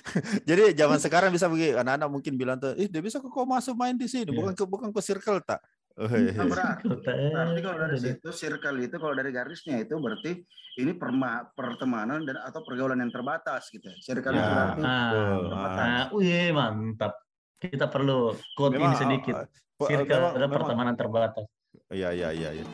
Jadi 0.48 0.76
zaman 0.76 1.00
sekarang 1.00 1.32
bisa 1.32 1.48
begini, 1.48 1.72
anak-anak 1.74 2.08
mungkin 2.08 2.36
bilang 2.36 2.60
tuh, 2.60 2.76
ih 2.76 2.84
dia 2.84 3.00
bisa 3.00 3.18
kok 3.18 3.32
masuk 3.32 3.72
main 3.72 3.96
di 3.96 4.04
sini, 4.04 4.28
Iya. 4.28 4.36
bukan 4.36 4.52
ke 4.52 4.64
bukan 4.64 4.88
ke 4.92 5.00
circle 5.00 5.40
tak. 5.40 5.64
Oh, 5.96 6.04
Nah, 6.06 6.16
iya. 6.16 6.32
berarti, 6.36 6.86
berarti 6.86 7.60
kalau 7.60 7.78
dari 7.78 7.96
situ 7.98 8.28
circle 8.30 8.76
itu 8.78 8.96
kalau 8.96 9.12
dari 9.12 9.32
garisnya 9.32 9.80
itu 9.80 9.96
berarti 9.96 10.44
ini 10.76 10.92
perma, 10.92 11.44
pertemanan 11.50 12.22
dan 12.22 12.40
atau 12.40 12.60
pergaulan 12.60 13.00
yang 13.00 13.08
terbatas 13.10 13.68
gitu. 13.68 13.84
ya. 13.84 13.96
Circle 13.98 14.32
itu 14.32 14.40
Ya. 14.40 14.52
berarti 14.52 14.80
Ah, 14.80 15.08
Betul. 15.08 15.40
terbatas. 15.48 15.76
Nah, 15.80 16.04
wih 16.12 16.48
mantap. 16.52 17.12
Kita 17.56 17.86
perlu 17.88 18.18
quote 18.52 18.76
ini 18.76 18.92
sedikit. 18.94 19.34
ah, 19.34 19.44
ah, 19.44 19.88
Circle 19.88 20.04
memang- 20.04 20.32
adalah 20.32 20.40
memang- 20.44 20.56
pertemanan 20.60 20.94
terbatas. 20.94 21.44
Iya, 21.88 22.08
iya, 22.12 22.28
iya, 22.30 22.50
iya. 22.54 22.64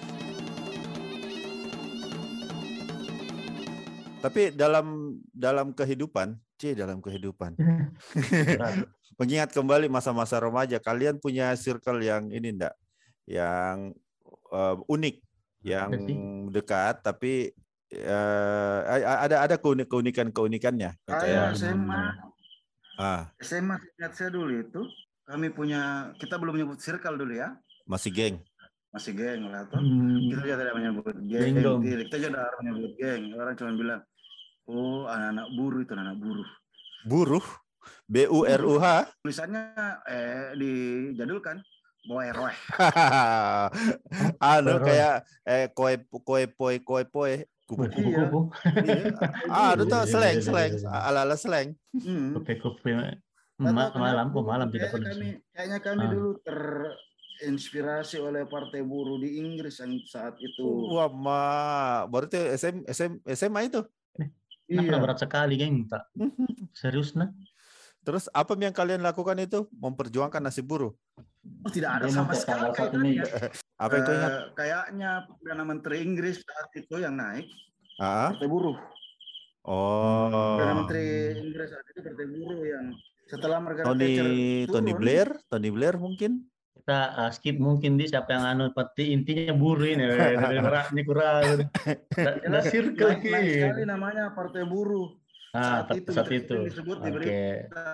Tapi 4.26 4.50
dalam 4.50 5.16
dalam 5.30 5.71
kehidupan, 5.71 6.35
c 6.59 6.75
dalam 6.75 6.99
kehidupan. 6.99 7.54
Berat. 8.59 8.90
Mengingat 9.16 9.54
kembali 9.54 9.87
masa-masa 9.88 10.37
remaja, 10.42 10.76
kalian 10.83 11.16
punya 11.23 11.54
circle 11.54 12.02
yang 12.02 12.28
ini 12.35 12.52
enggak? 12.52 12.75
Yang 13.25 13.95
eh, 14.50 14.76
unik, 14.90 15.16
yang 15.62 15.90
dekat 16.50 17.06
tapi 17.06 17.54
eh, 17.90 18.78
ada 19.02 19.47
ada 19.47 19.56
keunik 19.59 19.90
keunikan 19.90 20.30
keunikannya. 20.35 20.95
Saya 21.06 21.18
Kayak 21.23 21.47
SMA, 21.59 22.02
ah 22.99 23.23
SMA 23.38 23.76
ingat 23.99 24.12
saya 24.18 24.30
dulu 24.35 24.52
itu 24.59 24.83
kami 25.26 25.50
punya 25.50 26.14
kita 26.23 26.38
belum 26.38 26.54
menyebut 26.54 26.78
circle 26.78 27.18
dulu 27.18 27.35
ya, 27.35 27.54
masih 27.87 28.11
geng. 28.14 28.37
masih 28.95 29.12
geng 29.12 29.52
lah 29.52 29.68
tuh. 29.68 29.76
Hmm. 29.76 30.33
Kita 30.33 30.40
juga 30.40 30.56
tidak 30.56 30.75
menyebut 30.80 31.14
Geng 31.28 31.54
geng, 31.61 31.80
kita 32.09 32.16
juga 32.16 32.30
tidak 32.33 32.56
menyebut 32.64 32.92
geng. 32.97 33.23
Orang 33.37 33.54
cuma 33.61 33.71
bilang, 33.76 34.00
oh 34.66 35.06
anak-anak 35.06 35.46
buruh 35.52 35.80
itu 35.80 35.92
anak 35.92 36.16
buruh. 36.16 36.49
Buruh, 37.02 37.46
B 38.04 38.26
U 38.26 38.42
R 38.42 38.62
U 38.62 38.76
H. 38.76 38.87
Tulisannya 39.20 39.62
eh 40.04 40.54
dijadulkan, 40.54 41.62
boy 42.04 42.28
roy. 42.30 42.54
anu 44.42 44.75
kayak 44.80 45.14
eh 45.44 45.70
koe 45.70 45.94
koe 46.20 46.44
poe 46.49 46.75
koe 46.80 47.02
poe 47.04 47.32
kupu 47.66 47.82
Wih, 47.82 47.90
kupu. 47.90 48.00
Iya. 48.06 48.26
kupu-kupu. 48.30 48.40
Ah, 49.49 49.75
itu 49.75 49.85
tuh 49.85 49.99
Iya, 49.99 50.02
iya, 50.02 50.12
slang 50.12 50.26
iya, 50.28 50.35
iya, 50.35 50.44
slang 50.44 50.70
iya. 50.73 50.90
ala 51.02 51.20
ala 51.23 51.37
slang. 51.37 51.68
Hmm. 51.92 52.30
Kupu-kupu. 52.35 52.87
Nggak 53.56 53.73
Ma- 53.73 53.88
tahu 53.88 53.99
malam, 53.99 54.26
kenapa 54.28 54.37
oh 54.37 54.44
malam 54.44 54.66
tidak 54.68 54.78
kayaknya 54.85 54.94
pernah. 54.94 55.11
kami, 55.11 55.28
kayaknya 55.50 55.78
kami 55.80 55.99
Ah. 55.99 56.11
dulu 56.12 56.30
terinspirasi 56.44 58.16
oleh 58.18 58.42
partai 58.44 58.80
buruh 58.82 59.16
di 59.16 59.40
Inggris 59.40 59.80
yang 59.80 59.96
saat 60.04 60.37
itu. 60.38 60.66
Wah, 60.92 61.08
ma, 61.08 61.40
baru 62.04 62.28
tuh 62.28 62.38
SM, 62.52 62.85
SM, 62.85 63.12
SMA 63.28 63.61
itu. 63.64 63.80
Kenapa 64.66 64.90
iya. 64.90 64.99
berat 64.99 65.18
sekali, 65.23 65.54
geng? 65.54 65.87
Tak 65.87 66.11
serius 66.80 67.14
nah. 67.14 67.30
Terus 68.06 68.30
apa 68.30 68.54
yang 68.54 68.70
kalian 68.70 69.02
lakukan 69.02 69.35
itu? 69.42 69.66
Memperjuangkan 69.75 70.38
nasib 70.38 70.66
buruh. 70.70 70.94
Oh, 71.66 71.70
tidak 71.70 72.02
ada 72.02 72.04
Dia 72.06 72.14
sama 72.14 72.35
sekali 72.35 72.70
kaitannya. 72.75 73.23
Apa 73.82 73.92
yang 73.99 74.06
ingat? 74.08 74.30
Eh, 74.30 74.42
kayaknya 74.56 75.11
Perdana 75.28 75.64
Menteri 75.68 75.96
Inggris 76.02 76.40
saat 76.42 76.70
itu 76.75 76.96
yang 76.96 77.14
naik 77.18 77.46
Ah, 78.00 78.32
partai 78.35 78.49
buruh. 78.49 78.76
oh, 79.66 80.56
Perdana 80.58 80.75
Menteri 80.80 81.06
Inggris 81.38 81.68
saat 81.70 81.87
itu 81.92 82.00
partai 82.02 82.26
buruh 82.30 82.61
yang 82.66 82.85
setelah 83.26 83.58
Margaret 83.58 83.85
Tony 83.90 84.06
Thatcher 84.06 84.28
Tony 84.70 84.92
Blair, 84.94 85.28
Tony 85.50 85.70
Blair 85.75 85.94
mungkin. 85.99 86.46
Kita 86.87 87.19
uh, 87.19 87.31
skip 87.35 87.59
mungkin 87.59 87.99
di 87.99 88.07
siapa 88.07 88.31
yang 88.31 88.47
anu 88.47 88.71
pasti 88.71 89.11
intinya 89.11 89.50
buruh 89.59 89.90
ini. 89.90 90.07
Eh, 90.07 90.38
Dari 90.38 90.62
beratnya 90.62 91.02
kurang. 91.02 91.66
Da- 91.66 91.99
da 92.14 92.62
jelas 92.62 92.64
circle 92.71 93.11
naik, 93.11 93.26
naik 93.26 93.43
ki. 93.43 93.55
sekali 93.59 93.83
namanya 93.83 94.31
partai 94.31 94.62
buruh 94.62 95.11
Ah, 95.50 95.83
saat 95.83 95.99
itu, 95.99 96.11
saat 96.14 96.31
itu 96.31 96.47
itu. 96.47 96.57
disebut 96.71 96.97
di 97.02 97.11
Oke. 97.11 97.19
berita. 97.19 97.87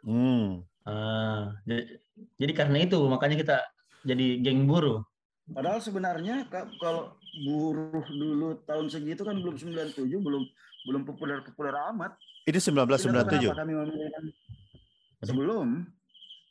Hmm. 0.00 0.64
Ah, 0.88 1.60
jadi, 1.68 2.00
jadi 2.40 2.52
karena 2.56 2.78
itu 2.88 2.96
makanya 3.04 3.36
kita 3.36 3.56
jadi 4.00 4.26
geng 4.40 4.64
buruh. 4.64 5.04
Padahal 5.52 5.84
sebenarnya 5.84 6.48
kalau 6.80 7.20
buruh 7.44 8.00
dulu 8.08 8.64
tahun 8.64 8.88
segitu 8.88 9.28
kan 9.28 9.36
belum 9.36 9.60
97, 9.60 9.92
belum 10.08 10.40
belum 10.88 11.02
populer-populer 11.04 11.76
amat. 11.92 12.16
Ini 12.48 12.56
Tidak 12.56 12.80
tahu 12.80 12.96
1997. 13.12 13.44
kenapa 13.44 13.60
kami 13.60 13.72
memilih 13.76 14.08
sebelum 15.20 15.68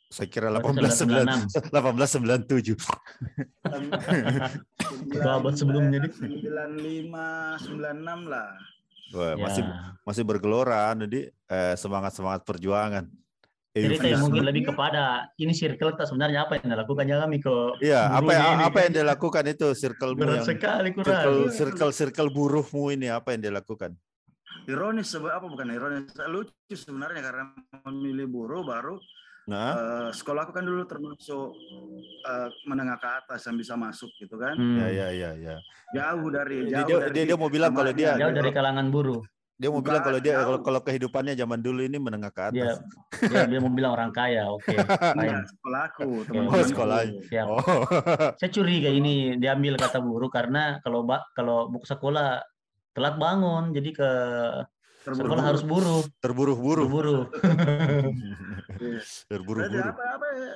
Saya 0.06 0.30
kira 0.30 0.48
Berarti 0.48 0.86
1897. 0.86 1.74
1897. 1.74 2.78
Abad 5.18 5.54
sebelumnya, 5.58 5.98
Dik. 6.06 6.14
95, 6.14 7.58
96 7.58 8.30
lah. 8.30 8.48
Wah, 9.14 9.34
masih 9.38 9.62
Ya. 9.62 9.94
masih 10.02 10.22
bergelora 10.26 10.90
jadi 10.98 11.30
eh, 11.30 11.74
semangat-semangat 11.78 12.42
perjuangan. 12.42 13.06
Jadi 13.70 14.00
kayak 14.00 14.24
mungkin 14.24 14.40
lebih 14.40 14.72
kepada 14.72 15.28
ini 15.36 15.52
circle 15.52 15.92
kita 15.92 16.08
sebenarnya 16.08 16.48
apa 16.48 16.56
yang 16.56 16.72
dilakukan 16.72 17.04
ya 17.04 17.20
kami 17.20 17.44
ke 17.44 17.54
Iya, 17.84 18.08
apa 18.08 18.24
buruhnya 18.24 18.40
yang 18.40 18.56
ini 18.56 18.64
apa 18.64 18.78
yang 18.80 18.90
dia 18.96 19.04
lakukan 19.04 19.44
itu 19.46 19.66
circle 19.76 20.12
berat 20.16 20.40
yang 20.40 20.48
sekali 20.48 20.88
circle 20.96 21.04
kurang. 21.04 21.52
circle 21.52 21.92
circle 21.92 22.30
buruhmu 22.32 22.88
ini 22.96 23.12
apa 23.12 23.36
yang 23.36 23.44
dia 23.44 23.52
lakukan? 23.52 23.92
Ironis 24.66 25.14
apa 25.14 25.46
bukan 25.46 25.66
ironis? 25.70 26.10
Lucu 26.26 26.52
sebenarnya 26.70 27.22
karena 27.22 27.44
memilih 27.86 28.26
buruh 28.26 28.62
baru 28.62 28.98
Nah, 29.46 29.70
eh, 29.78 30.08
sekolah 30.10 30.42
aku 30.42 30.58
kan 30.58 30.66
dulu 30.66 30.82
termasuk 30.84 31.54
eh, 32.26 32.48
menengah 32.66 32.98
ke 32.98 33.06
atas 33.06 33.46
yang 33.46 33.54
bisa 33.54 33.78
masuk 33.78 34.10
gitu 34.18 34.34
kan. 34.34 34.58
Hmm. 34.58 34.82
ya 34.82 34.90
ya 34.90 35.08
ya 35.14 35.30
ya. 35.38 35.56
Jauh 35.94 36.26
dari 36.28 36.66
Dia- 36.66 36.82
jauh 36.82 36.88
dia- 36.88 36.98
dari 37.06 37.14
dia- 37.14 37.26
dia 37.30 37.36
mau 37.38 37.46
bilang 37.46 37.70
kalau 37.70 37.94
dia- 37.94 38.18
Jauh 38.18 38.34
dari 38.34 38.50
kalangan 38.50 38.90
buruh. 38.90 39.22
Dia 39.54 39.70
mau 39.70 39.78
Bukan, 39.78 39.86
bilang 39.88 40.02
kalau 40.02 40.18
dia 40.18 40.34
kalau, 40.36 40.58
kalau 40.60 40.80
kehidupannya 40.82 41.32
zaman 41.32 41.62
dulu 41.62 41.80
ini 41.80 41.96
menengah 41.96 42.28
ke 42.28 42.42
Dia, 42.52 42.74
atas. 42.74 42.84
dia 43.22 43.46
dia 43.46 43.56
mau 43.56 43.70
bilang 43.70 43.94
orang 43.94 44.10
kaya. 44.10 44.50
Oke. 44.50 44.74
Iya, 44.74 44.82
Fine. 45.16 45.46
sekolahku, 45.48 46.02
Oh, 46.02 46.20
teman-temanku. 46.26 46.68
sekolahnya. 46.68 47.20
Siap. 47.24 47.46
Oh. 47.46 47.62
Saya 48.42 48.50
curiga 48.50 48.90
ini 48.90 49.38
diambil 49.38 49.78
kata 49.78 50.02
buruh 50.02 50.28
karena 50.28 50.82
kalau 50.82 51.06
kalau 51.32 51.70
buku 51.70 51.86
sekolah 51.86 52.42
telat 52.96 53.14
bangun 53.16 53.70
jadi 53.70 53.90
ke 53.92 54.10
Terburu-buru. 55.04 55.28
sekolah 55.28 55.44
harus 55.44 55.62
buruh, 55.62 56.02
Terburu-buru. 56.18 56.82
buru-buru. 56.88 57.18
Berarti 57.30 58.88
Terburu-buru. 59.28 59.86
apa 59.92 60.04
apa 60.18 60.26
ya, 60.32 60.50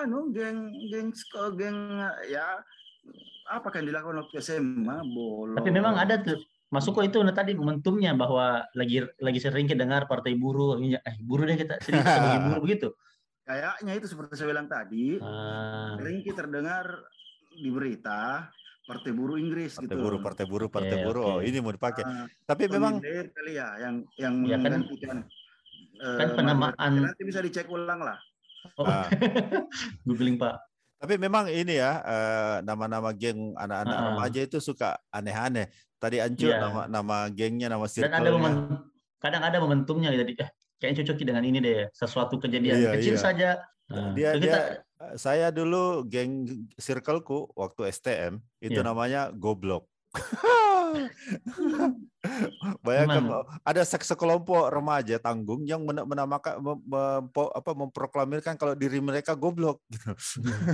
anu 0.00 0.30
geng 0.30 0.58
geng 0.88 1.08
sko- 1.12 1.52
geng 1.52 2.00
ya 2.24 2.64
apa 3.50 3.66
yang 3.76 3.90
dilakukan 3.90 4.16
waktu 4.22 4.40
SMA 4.40 4.96
bolos. 5.04 5.58
Tapi 5.58 5.68
memang 5.68 5.98
ada 5.98 6.16
tuh 6.16 6.38
masuk 6.70 6.96
kok 6.96 7.04
itu 7.04 7.18
nah, 7.20 7.34
tadi 7.34 7.52
momentumnya 7.52 8.14
bahwa 8.14 8.62
lagi 8.72 9.02
lagi 9.18 9.36
sering 9.36 9.66
kita 9.66 9.82
dengar 9.82 10.06
partai 10.06 10.32
buruh, 10.32 10.78
ini, 10.78 10.94
eh 10.94 11.16
buruh 11.18 11.42
deh 11.44 11.58
kita 11.58 11.82
sering 11.82 12.00
kita 12.00 12.18
bagi 12.22 12.40
buruh 12.40 12.62
begitu. 12.64 12.88
kayaknya 13.42 13.98
itu 13.98 14.06
seperti 14.06 14.38
saya 14.38 14.48
bilang 14.48 14.70
tadi 14.70 15.18
Ah, 15.18 15.98
sering 15.98 16.22
kita 16.22 16.46
terdengar 16.46 17.02
di 17.50 17.66
berita 17.66 18.46
partai 18.82 19.12
buruh 19.12 19.36
Inggris 19.36 19.72
Partai 19.72 19.86
gitu. 19.88 19.96
buruh, 19.98 20.18
partai 20.18 20.44
buruh, 20.44 20.68
partai 20.68 20.96
Oke, 20.96 21.04
buruh. 21.04 21.22
Oh, 21.22 21.36
oke. 21.36 21.44
ini 21.44 21.58
mau 21.58 21.70
dipakai. 21.70 22.02
Ah, 22.02 22.26
Tapi 22.44 22.62
Tony 22.64 22.74
memang 22.74 22.92
Blair 22.98 23.26
kali 23.30 23.52
ya 23.54 23.68
yang 23.78 23.94
yang 24.16 24.34
Ya 24.42 24.56
kan- 24.56 24.62
menggantikan 24.82 25.16
eh, 25.96 26.16
kan 26.16 26.28
penamaan- 26.34 26.76
nanti 26.76 27.22
bisa 27.22 27.38
dicek 27.38 27.66
ulang 27.66 28.00
lah. 28.00 28.18
oh, 28.76 28.84
ah, 28.84 29.08
googling 30.06 30.36
Pak. 30.36 30.56
tapi 30.96 31.16
memang 31.16 31.48
ini 31.48 31.80
ya 31.80 31.96
eh, 31.98 32.56
nama-nama 32.60 33.08
geng 33.10 33.52
anak-anak 33.54 33.94
Ah. 33.94 34.04
remaja 34.10 34.40
itu 34.42 34.58
suka 34.58 35.00
aneh-aneh. 35.08 35.68
Tadi 35.96 36.16
Ancu 36.16 36.44
Iya. 36.46 36.60
nama 36.60 36.80
nama 36.86 37.16
gengnya, 37.28 37.68
nama 37.68 37.84
Dan 37.84 38.08
ada 38.08 38.20
circle 38.20 38.32
momen, 38.34 38.52
kadang 39.16 39.42
ada 39.42 39.56
momentumnya 39.56 40.08
jadi 40.10 40.32
eh 40.34 40.48
kayaknya 40.76 41.04
cocok 41.04 41.16
dengan 41.22 41.44
ini 41.44 41.58
deh 41.58 41.88
sesuatu 41.90 42.36
kejadian 42.36 42.74
Iya, 42.74 42.90
kecil 42.96 43.16
iya. 43.16 43.20
saja. 43.20 43.48
Nah, 43.88 44.12
Dia- 44.12 44.32
kita 44.34 44.44
dia- 44.44 44.68
saya 45.18 45.50
dulu 45.50 46.04
geng 46.06 46.46
circleku 46.78 47.50
waktu 47.58 47.88
STM 47.90 48.38
itu 48.62 48.80
Iya. 48.80 48.86
namanya 48.86 49.20
goblok. 49.34 49.89
Bayangkan 52.84 53.24
oh, 53.32 53.44
ada 53.64 53.80
sek 53.86 54.04
sekelompok 54.04 54.68
remaja 54.68 55.16
tanggung 55.16 55.64
yang 55.64 55.80
men- 55.86 56.04
menamakan 56.04 56.60
mem- 56.60 56.84
mempo- 56.84 57.48
apa 57.54 57.70
memproklamirkan 57.72 58.60
kalau 58.60 58.76
diri 58.76 59.00
mereka 59.00 59.32
goblok 59.32 59.80
gitu. 59.88 60.12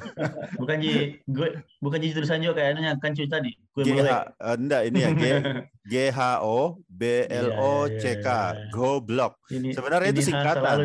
bukan 0.61 0.77
ji 0.83 1.23
gue 1.23 1.49
bukan 1.79 2.03
ji 2.03 2.11
tulisan 2.17 2.43
juga 2.43 2.59
kayaknya 2.65 2.99
kan 2.99 3.15
cuy 3.15 3.29
tadi 3.31 3.55
gue 3.55 3.83
GH 3.87 4.09
eh, 4.11 4.25
enggak 4.59 4.83
ini 4.91 4.99
ya 4.99 5.11
G 5.15 5.25
G 5.93 6.11
H 6.11 6.21
O 6.43 6.83
B 6.91 7.03
L 7.31 7.55
O 7.55 7.87
C 7.87 8.19
K 8.19 8.27
Iya, 8.27 8.27
iya, 8.27 8.59
iya. 8.59 8.71
goblok. 8.75 9.39
ini 9.55 9.71
Sebenarnya 9.71 10.11
itu 10.11 10.19
ini 10.19 10.29
singkatan. 10.35 10.77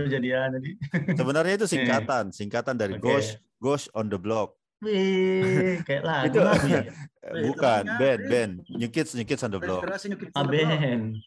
Sebenarnya 1.18 1.54
itu 1.58 1.66
singkatan, 1.66 2.30
singkatan 2.30 2.78
dari 2.78 2.94
Oke. 3.00 3.02
Ghost 3.02 3.32
Ghost 3.58 3.90
on 3.98 4.14
the 4.14 4.22
Block. 4.22 4.61
Wih, 4.82 5.86
kayak 5.86 6.04
lagu 6.04 6.26
Itu- 6.28 6.42
ya. 6.74 6.82
Eh, 7.22 7.54
Bukan, 7.54 7.84
band, 8.02 8.22
band. 8.26 8.52
New 8.66 8.90
Kids, 8.90 9.14
New 9.14 9.30
Kids 9.30 9.46
on 9.46 9.54
the 9.54 9.62
Block. 9.62 9.86
Ah, 10.34 10.42
band. 10.42 11.22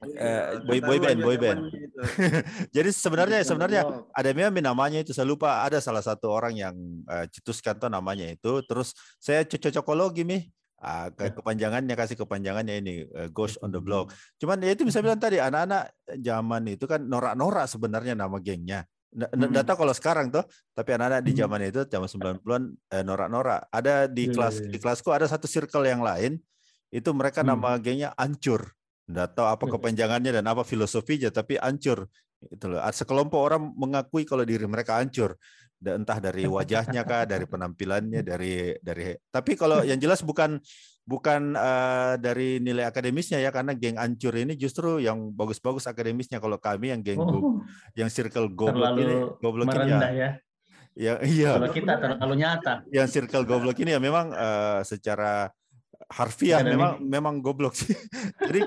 Eh, 0.00 0.42
boy- 0.64 0.80
boy 0.80 0.98
band, 1.02 1.18
boy 1.20 1.36
band. 1.36 1.60
Jadi 2.70 2.90
sebenarnya 2.94 3.42
sebenarnya 3.42 3.82
ada 4.14 4.30
memang 4.32 4.62
namanya 4.62 5.02
itu 5.02 5.10
saya 5.12 5.26
lupa 5.26 5.66
ada 5.66 5.82
salah 5.82 6.00
satu 6.00 6.30
orang 6.30 6.54
yang 6.54 6.74
eh, 7.04 7.26
cetuskan 7.34 7.76
tuh 7.76 7.90
namanya 7.90 8.30
itu 8.30 8.62
terus 8.64 8.94
saya 9.18 9.42
cocokologi 9.44 10.22
nih 10.24 10.42
Ah, 10.80 11.12
ke 11.12 11.28
kepanjangannya 11.36 11.92
kasih 11.92 12.16
kepanjangannya 12.16 12.80
ini 12.80 13.04
uh, 13.12 13.28
Ghost 13.28 13.60
on 13.60 13.68
the 13.68 13.84
Block. 13.84 14.16
Cuman 14.40 14.64
ya 14.64 14.72
itu 14.72 14.88
bisa 14.88 15.04
bilang 15.04 15.20
tadi 15.20 15.36
anak-anak 15.36 15.92
zaman 16.16 16.72
itu 16.72 16.88
kan 16.88 17.04
norak-norak 17.04 17.68
sebenarnya 17.68 18.16
nama 18.16 18.40
gengnya. 18.40 18.88
Nggak 19.10 19.66
tahu 19.66 19.76
kalau 19.82 19.94
sekarang 19.94 20.30
tuh, 20.30 20.46
tapi 20.70 20.94
anak-anak 20.94 21.20
di 21.26 21.32
zaman 21.34 21.60
itu 21.66 21.82
zaman 21.82 22.06
90-an 22.06 22.62
eh, 22.94 23.02
norak-norak. 23.02 23.66
Ada 23.68 24.06
di 24.06 24.30
Iya, 24.30 24.34
kelas 24.38 24.54
iya, 24.62 24.68
di 24.70 24.76
iya. 24.78 24.82
kelasku 24.82 25.08
ada 25.10 25.26
satu 25.26 25.50
circle 25.50 25.82
yang 25.82 25.98
lain 25.98 26.38
itu 26.90 27.10
mereka 27.10 27.42
Hmm. 27.42 27.58
nama 27.58 27.74
gengnya 27.82 28.14
Ancur. 28.14 28.70
Nggak 29.10 29.34
tahu 29.34 29.46
apa 29.50 29.64
Hmm. 29.66 29.72
kepanjangannya 29.74 30.30
dan 30.30 30.44
apa 30.46 30.62
filosofinya, 30.62 31.34
tapi 31.34 31.58
Ancur. 31.58 32.06
Itu 32.40 32.70
loh. 32.70 32.78
Sekelompok 32.86 33.40
orang 33.42 33.62
mengakui 33.74 34.22
kalau 34.22 34.46
diri 34.46 34.64
mereka 34.64 34.96
hancur. 35.02 35.34
Da- 35.76 35.98
Entah 35.98 36.22
dari 36.22 36.46
wajahnya 36.96 37.02
kah, 37.02 37.26
dari 37.26 37.44
penampilannya, 37.44 38.22
dari 38.22 38.78
dari. 38.78 39.10
Tapi 39.28 39.58
kalau 39.58 39.82
yang 39.90 39.98
jelas 39.98 40.22
bukan 40.22 40.56
bukan 41.10 41.58
eh, 41.58 42.14
dari 42.22 42.62
nilai 42.62 42.86
akademisnya 42.86 43.42
ya, 43.42 43.50
karena 43.50 43.74
geng 43.74 43.98
Ancur 43.98 44.30
ini 44.38 44.54
justru 44.54 45.02
yang 45.02 45.34
bagus-bagus 45.34 45.90
akademisnya. 45.90 46.38
Kalau 46.38 46.62
kami 46.62 46.94
yang 46.94 47.02
geng 47.02 47.18
go- 47.18 47.42
Oh, 47.42 47.54
yang 47.98 48.06
circle 48.06 48.46
goblok 48.46 48.94
ini, 48.94 49.14
goblok 49.42 49.66
ini 49.74 49.90
ya, 49.90 49.98
ya. 50.14 50.30
ya 50.94 51.14
iya, 51.26 51.50
Kalau 51.58 51.70
kita 51.74 51.92
terlalu 51.98 52.34
nyata. 52.38 52.74
yang 52.94 53.10
circle 53.10 53.42
goblok 53.42 53.74
ini 53.82 53.90
ya 53.90 53.98
memang 53.98 54.30
eh, 54.30 54.80
secara 54.86 55.50
harfiah 56.06 56.62
memang 56.62 57.02
memang 57.02 57.34
goblok 57.42 57.74
sih. 57.74 57.90
Jadi 58.46 58.60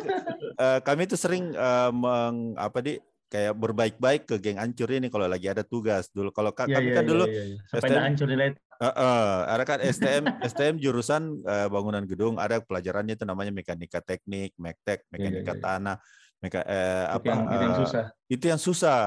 eh, 0.59 0.79
kami 0.83 1.07
itu 1.07 1.15
sering 1.15 1.55
eh, 1.55 1.89
meng 1.95 2.59
apa 2.59 2.83
di 2.83 3.00
kayak 3.33 3.57
berbaik-baik 3.57 4.29
ke 4.29 4.35
geng 4.37 4.61
ancur 4.61 4.85
ini 4.93 5.09
kalau 5.09 5.25
lagi 5.25 5.49
ada 5.49 5.65
tugas 5.65 6.05
dulu. 6.13 6.29
Kalau 6.29 6.53
ka- 6.53 6.69
kami 6.69 6.93
iya, 6.93 6.97
kan 7.01 7.01
iya, 7.01 7.09
dulu 7.09 7.25
iya. 7.25 7.43
Sampai 7.65 7.89
STM 7.89 8.29
nilai. 8.29 8.49
eh, 8.53 8.85
eh, 8.85 9.33
ada 9.49 9.63
kan 9.65 9.79
STM 9.81 10.23
STM 10.45 10.75
jurusan 10.85 11.41
eh, 11.41 11.67
bangunan 11.73 12.05
gedung 12.05 12.37
ada 12.37 12.61
pelajarannya 12.61 13.17
itu 13.17 13.25
namanya 13.25 13.49
mekanika 13.49 14.05
teknik, 14.05 14.53
mektek, 14.61 15.01
iya, 15.01 15.09
mekanika 15.09 15.53
iya. 15.57 15.63
tanah, 15.65 15.97
meka 16.45 16.61
eh, 16.61 17.05
Itu 17.09 17.17
apa 17.17 17.25
yang, 17.25 17.41
itu 17.49 17.63
yang 17.65 17.73
eh, 17.73 17.79
susah. 17.81 18.03
itu 18.29 18.45
yang 18.45 18.61
susah 18.61 18.99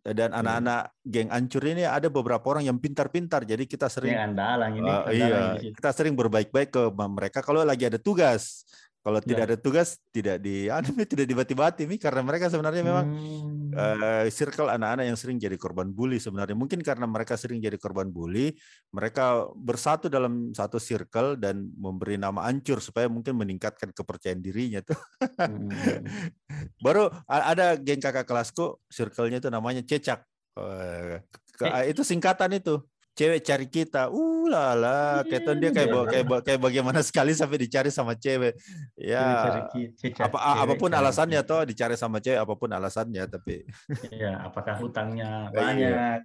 dan 0.00 0.32
anak-anak 0.32 0.96
geng 1.04 1.28
ancur 1.28 1.60
ini 1.68 1.84
ada 1.84 2.08
beberapa 2.08 2.40
orang 2.48 2.64
yang 2.64 2.80
pintar-pintar 2.80 3.44
jadi 3.44 3.68
kita 3.68 3.90
sering 3.92 4.16
andalan 4.16 4.80
ini. 4.80 4.88
Andalan 4.88 5.12
iya, 5.60 5.70
kita 5.76 5.90
sering 5.92 6.14
berbaik-baik 6.16 6.70
ke 6.72 6.82
mereka 6.94 7.44
kalau 7.44 7.60
lagi 7.66 7.90
ada 7.90 7.98
tugas. 8.00 8.63
Kalau 9.04 9.20
Ya. 9.20 9.26
tidak 9.36 9.44
ada 9.52 9.56
tugas, 9.60 10.00
tidak 10.08 10.40
di 10.40 10.64
anu, 10.74 10.96
tidak 11.04 11.28
dibati-bati 11.28 11.84
Mi, 11.84 12.00
karena 12.00 12.24
mereka 12.24 12.48
sebenarnya 12.48 12.80
memang 12.80 13.04
Hmm. 13.04 13.68
eh, 13.76 14.24
circle 14.32 14.72
anak-anak 14.72 15.04
yang 15.04 15.18
sering 15.20 15.36
jadi 15.36 15.60
korban 15.60 15.92
bully 15.92 16.16
sebenarnya. 16.16 16.56
Mungkin 16.56 16.80
karena 16.80 17.04
mereka 17.04 17.36
sering 17.36 17.60
jadi 17.60 17.76
korban 17.76 18.08
bully, 18.08 18.56
mereka 18.96 19.44
bersatu 19.52 20.08
dalam 20.08 20.56
satu 20.56 20.80
circle 20.80 21.36
dan 21.36 21.68
memberi 21.76 22.16
nama 22.16 22.48
ancur 22.48 22.80
supaya 22.80 23.04
mungkin 23.04 23.36
meningkatkan 23.36 23.92
kepercayaan 23.92 24.40
dirinya 24.40 24.80
tuh. 24.80 24.96
Hmm. 25.36 25.68
Baru 26.84 27.12
ada 27.28 27.76
geng 27.76 28.00
kakak 28.00 28.24
kelasku, 28.24 28.80
circle-nya 28.88 29.36
itu 29.36 29.52
namanya 29.52 29.84
Cecak. 29.84 30.24
Eh, 30.54 31.20
ke- 31.58 31.66
Eh. 31.68 31.92
itu 31.92 32.00
singkatan 32.00 32.56
itu. 32.56 32.80
Cewek 33.14 33.46
cari 33.46 33.66
kita. 33.70 34.10
Uh 34.10 34.50
lala, 34.50 35.22
kayak 35.22 35.54
dia 35.62 35.70
kayak 35.70 35.88
kayak 36.10 36.26
kayak 36.42 36.60
bagaimana 36.60 36.98
sekali 37.06 37.30
sampai 37.30 37.62
dicari 37.62 37.88
sama 37.94 38.18
cewek. 38.18 38.58
Ya, 38.98 39.22
apa 39.22 39.70
cewek 39.70 40.34
apa 40.42 40.72
pun 40.74 40.90
alasannya 40.90 41.40
toh 41.46 41.62
dicari 41.62 41.94
sama 41.94 42.18
cewek 42.18 42.42
apa 42.42 42.54
pun 42.58 42.70
alasannya 42.74 43.22
tapi 43.30 43.62
Iya, 44.14 44.50
apakah 44.50 44.74
hutangnya 44.82 45.48
Iya. 45.54 45.54
banyak? 45.54 46.18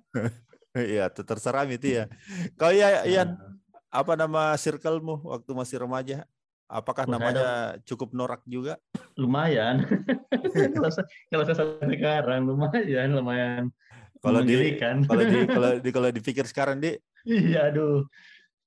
ya 0.76 1.06
itu 1.14 1.22
terserah 1.22 1.66
itu 1.70 2.02
ya. 2.02 2.04
Kau 2.58 2.74
ya 2.74 3.06
Ian, 3.06 3.38
Nah, 3.38 3.54
apa 3.90 4.14
nama 4.18 4.54
circlemu 4.58 5.22
waktu 5.30 5.52
masih 5.54 5.82
remaja? 5.86 6.26
Apakah 6.70 7.10
saya 7.10 7.14
namanya 7.18 7.48
cukup 7.82 8.14
norak 8.14 8.46
juga? 8.46 8.78
lumayan. 9.18 9.82
kalau 10.78 10.90
saya, 10.94 11.06
kalau 11.34 11.44
saya 11.44 11.58
sampai 11.58 11.98
sekarang 11.98 12.46
lumayan, 12.46 13.10
lumayan. 13.14 13.64
Kalau 14.20 14.42
di 14.44 14.52
menggelikan. 14.56 14.96
kalau 15.08 15.24
di 15.24 15.38
kalau 15.56 15.70
di 15.80 15.90
kalau 15.96 16.10
dipikir 16.12 16.46
sekarang 16.46 16.84
di 16.84 16.96
Iya, 17.24 17.72
aduh. 17.72 18.08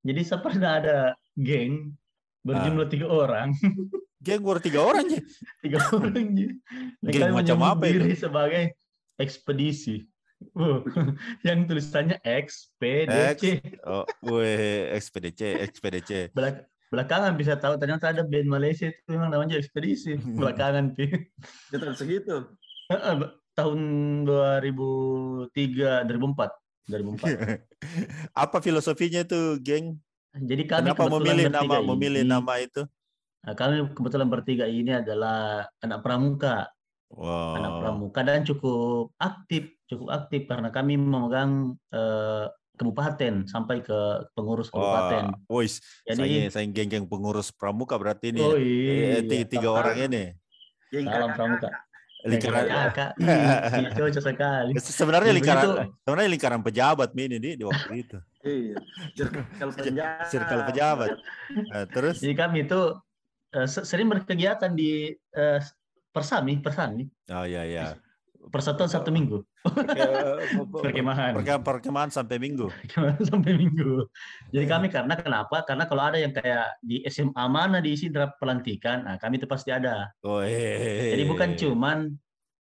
Jadi 0.02 0.20
saya 0.24 0.40
pernah 0.42 0.82
ada 0.82 0.96
geng 1.38 1.94
berjumlah 2.42 2.88
tiga 2.90 3.06
orang, 3.06 3.54
geng 4.26 4.42
baru 4.42 4.58
tiga 4.58 4.80
orang 4.82 5.06
ya. 5.06 5.20
tiga 5.62 5.78
orang. 5.94 6.10
Dan 6.10 7.12
Geng 7.14 7.30
macam 7.30 7.56
menyebut 7.60 7.78
apa 7.78 7.84
itu? 7.86 7.94
diri 8.02 8.14
sebagai 8.18 8.62
ekspedisi. 9.16 9.96
Wuh, 10.58 10.82
yang 11.46 11.70
tulisannya 11.70 12.18
ekspedisi. 12.26 13.62
Oh, 13.86 14.02
weh, 14.26 14.90
ekspedisi, 14.90 15.54
ekspedisi. 15.62 16.34
Belak- 16.34 16.66
belakangan 16.90 17.38
bisa 17.38 17.54
tahu 17.56 17.78
ternyata 17.78 18.10
ada 18.10 18.26
band 18.26 18.50
Malaysia 18.50 18.90
itu 18.90 19.00
memang 19.06 19.30
namanya 19.30 19.54
ekspedisi. 19.56 20.18
Belakangan 20.18 20.98
pi. 20.98 21.08
Dia 21.70 21.78
tahun 21.78 21.94
segitu. 21.94 22.52
Tahun 23.52 23.78
2003, 24.24 26.08
2004. 26.08 26.50
2004. 26.88 27.62
Apa 28.34 28.58
filosofinya 28.58 29.22
itu, 29.22 29.60
geng? 29.60 30.00
Jadi 30.32 30.64
kami 30.64 30.88
Kenapa 30.88 31.04
kebetulan 31.04 31.20
memilih 31.20 31.44
bertiga 31.46 31.60
nama 31.76 31.84
memilih 31.86 32.22
ini- 32.24 32.32
nama 32.32 32.52
itu? 32.58 32.82
Nah, 33.42 33.52
kami 33.52 33.74
kebetulan 33.92 34.28
bertiga 34.28 34.64
ini 34.64 34.92
adalah 34.94 35.40
anak 35.78 35.98
pramuka, 36.00 36.72
anak 37.52 37.70
Wow. 37.70 37.80
pramuka 37.82 38.20
dan 38.22 38.40
cukup 38.40 39.12
aktif, 39.16 39.68
cukup 39.84 40.08
aktif 40.10 40.48
karena 40.48 40.70
kami 40.70 40.96
memegang 40.96 41.76
eh, 41.90 42.46
kabupaten 42.72 43.44
sampai 43.44 43.84
ke 43.84 43.98
pengurus 44.32 44.72
Wah, 44.72 44.80
kabupaten. 44.80 45.24
wis, 45.52 45.84
Jadi- 46.02 46.48
saya 46.48 46.50
saya 46.50 46.66
geng-geng 46.66 47.04
pengurus 47.04 47.52
pramuka 47.52 47.94
berarti 47.94 48.32
ini. 48.32 48.40
Oh 48.40 48.56
Eh, 48.56 48.64
iya, 48.64 49.20
ti- 49.20 49.44
tiga 49.46 49.68
Kakak. 49.68 49.80
orang 49.84 49.96
ini. 50.02 50.24
Geng 50.88 51.04
Salam 51.06 51.30
pramuka. 51.36 51.68
Lingkaran 52.22 52.64
Kakak, 52.64 53.10
iya, 53.82 53.90
cocok 53.90 54.22
sekali. 54.22 54.70
sebenarnya 54.78 55.30
Jadi 55.34 55.38
lingkaran 55.42 55.66
begitu. 55.66 55.90
sebenarnya 56.06 56.30
lingkaran 56.30 56.62
pejabat 56.62 57.10
ini 57.18 57.36
di, 57.42 57.50
di 57.58 57.64
waktu 57.66 57.92
itu. 57.98 58.18
Iya. 58.42 58.76
Circle 60.30 60.62
pejabat. 60.66 61.08
Nah, 61.70 61.84
terus 61.90 62.22
Jadi 62.22 62.34
kami 62.34 62.66
itu 62.66 62.80
eh, 63.52 63.66
se- 63.66 63.82
sering 63.82 64.06
berkegiatan 64.06 64.70
di 64.70 65.10
eh, 65.10 65.58
Persami, 66.12 66.60
Persami, 66.60 67.08
oh 67.32 67.46
ya 67.48 67.64
ya. 67.64 67.96
Persatuan 68.50 68.90
Sabtu 68.90 69.14
Minggu, 69.14 69.46
perkemahan. 70.82 71.38
Perkemahan, 71.62 72.10
sampai 72.10 72.42
minggu. 72.42 72.66
sampai 73.30 73.54
minggu. 73.54 74.06
Jadi 74.50 74.66
kami 74.66 74.86
karena 74.90 75.14
kenapa? 75.14 75.62
Karena 75.62 75.86
kalau 75.86 76.02
ada 76.10 76.18
yang 76.18 76.34
kayak 76.34 76.74
di 76.82 77.06
SMA 77.06 77.44
mana 77.46 77.78
diisi 77.78 78.10
draft 78.10 78.42
pelantikan, 78.42 79.06
nah 79.06 79.14
kami 79.20 79.38
itu 79.38 79.46
pasti 79.46 79.70
ada. 79.70 80.10
Oh, 80.26 80.42
hehehe. 80.42 81.14
Jadi 81.14 81.22
bukan 81.28 81.50
cuman 81.54 81.98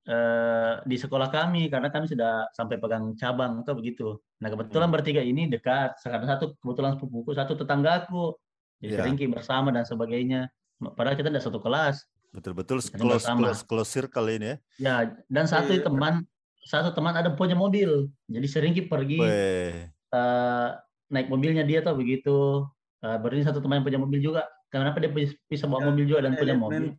eh, 0.02 0.74
di 0.82 0.96
sekolah 0.98 1.30
kami 1.30 1.70
karena 1.70 1.87
kami 1.88 2.11
sudah 2.11 2.50
sampai 2.50 2.76
pegang 2.76 3.14
cabang 3.14 3.62
atau 3.62 3.78
begitu. 3.78 4.18
Nah 4.42 4.50
kebetulan 4.50 4.90
Hmm. 4.90 4.96
bertiga 4.98 5.22
ini 5.22 5.46
dekat. 5.46 5.94
Sekarang 6.02 6.26
satu 6.26 6.58
kebetulan 6.58 6.98
sepupuku, 6.98 7.30
satu 7.32 7.54
tetanggaku. 7.54 8.35
Jadi 8.82 8.92
Ya. 8.92 8.98
sering 8.98 9.14
ki 9.14 9.30
bersama 9.30 9.70
dan 9.70 9.87
sebagainya. 9.87 10.50
Padahal 10.82 11.14
kita 11.14 11.30
tidak 11.30 11.46
satu 11.46 11.62
kelas. 11.62 12.02
Betul-betul 12.32 12.80
close, 12.80 13.22
bersama. 13.22 13.38
close 13.52 13.60
close 13.62 13.90
circle 13.92 14.26
ini 14.32 14.46
ya. 14.46 14.56
Ya 14.80 14.94
dan 15.28 15.44
satu 15.44 15.76
Iya. 15.76 15.84
teman 15.84 16.24
satu 16.64 16.90
teman 16.96 17.12
ada 17.12 17.28
punya 17.36 17.52
mobil. 17.52 18.08
Jadi 18.26 18.46
sering 18.48 18.72
pergi 18.88 19.20
Weh. 19.20 19.86
eh, 19.90 20.68
naik 21.12 21.28
mobilnya 21.28 21.62
dia 21.62 21.84
tuh 21.84 21.92
begitu. 21.94 22.64
Eh, 23.02 23.16
berarti 23.20 23.44
satu 23.44 23.60
teman 23.60 23.82
yang 23.82 23.86
punya 23.86 24.00
mobil 24.00 24.20
juga. 24.22 24.48
Kenapa 24.72 25.04
dia 25.04 25.12
bisa- 25.12 25.68
bawa 25.68 25.85
Ya, 25.85 25.87
mobil 25.92 26.04
juga 26.08 26.20
dan 26.24 26.32
punya 26.32 26.56
mobil? 26.56 26.96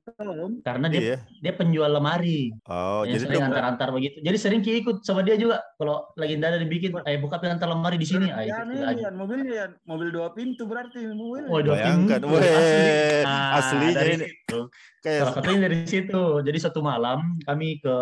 Karena 0.62 0.86
dia 0.93 1.01
Iya. 1.01 1.17
dia 1.41 1.53
penjual 1.57 1.89
lemari. 1.89 2.53
Oh, 2.69 3.01
yang 3.01 3.17
jadi 3.17 3.25
sering 3.25 3.41
dia 3.41 3.49
antar-antar 3.49 3.89
begitu. 3.89 4.17
Jadi 4.21 4.38
sering 4.38 4.62
Ki 4.62 4.77
ikut 4.77 5.01
sama 5.01 5.25
dia 5.25 5.33
juga. 5.41 5.57
Kalau 5.81 6.05
lagi 6.13 6.38
ada 6.38 6.62
dibikin, 6.62 6.93
eh 7.01 7.17
buka 7.17 7.41
antar 7.41 7.65
lemari 7.65 7.97
di 7.97 8.05
sini. 8.05 8.29
Ah, 8.29 8.45
Ya. 8.45 8.62
Yan, 8.62 9.17
mobilnya 9.17 9.73
mobil 9.89 10.13
dua 10.13 10.29
pintu 10.38 10.69
berarti 10.69 11.01
mobil. 11.01 11.49
Oh, 11.49 11.65
dua 11.65 11.81
Bayangkan, 11.81 12.21
pintu, 12.21 12.38
weh, 12.38 12.45
asli. 12.45 12.86
Nah, 13.25 13.49
aslinya 13.57 13.91
dari 13.97 14.13
ini. 14.13 14.25
situ. 14.29 14.59
kayak 15.01 15.19
Salah 15.19 15.33
satunya 15.33 15.59
dari 15.65 15.77
situ. 15.89 16.23
Jadi 16.45 16.57
satu 16.62 16.79
malam 16.79 17.19
kami 17.41 17.81
ke 17.81 17.95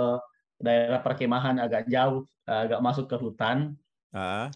daerah 0.60 0.99
perkemahan 0.99 1.55
agak 1.57 1.88
jauh, 1.88 2.27
agak 2.43 2.84
masuk 2.84 3.07
ke 3.07 3.15
hutan. 3.15 3.71
ah, 4.12 4.51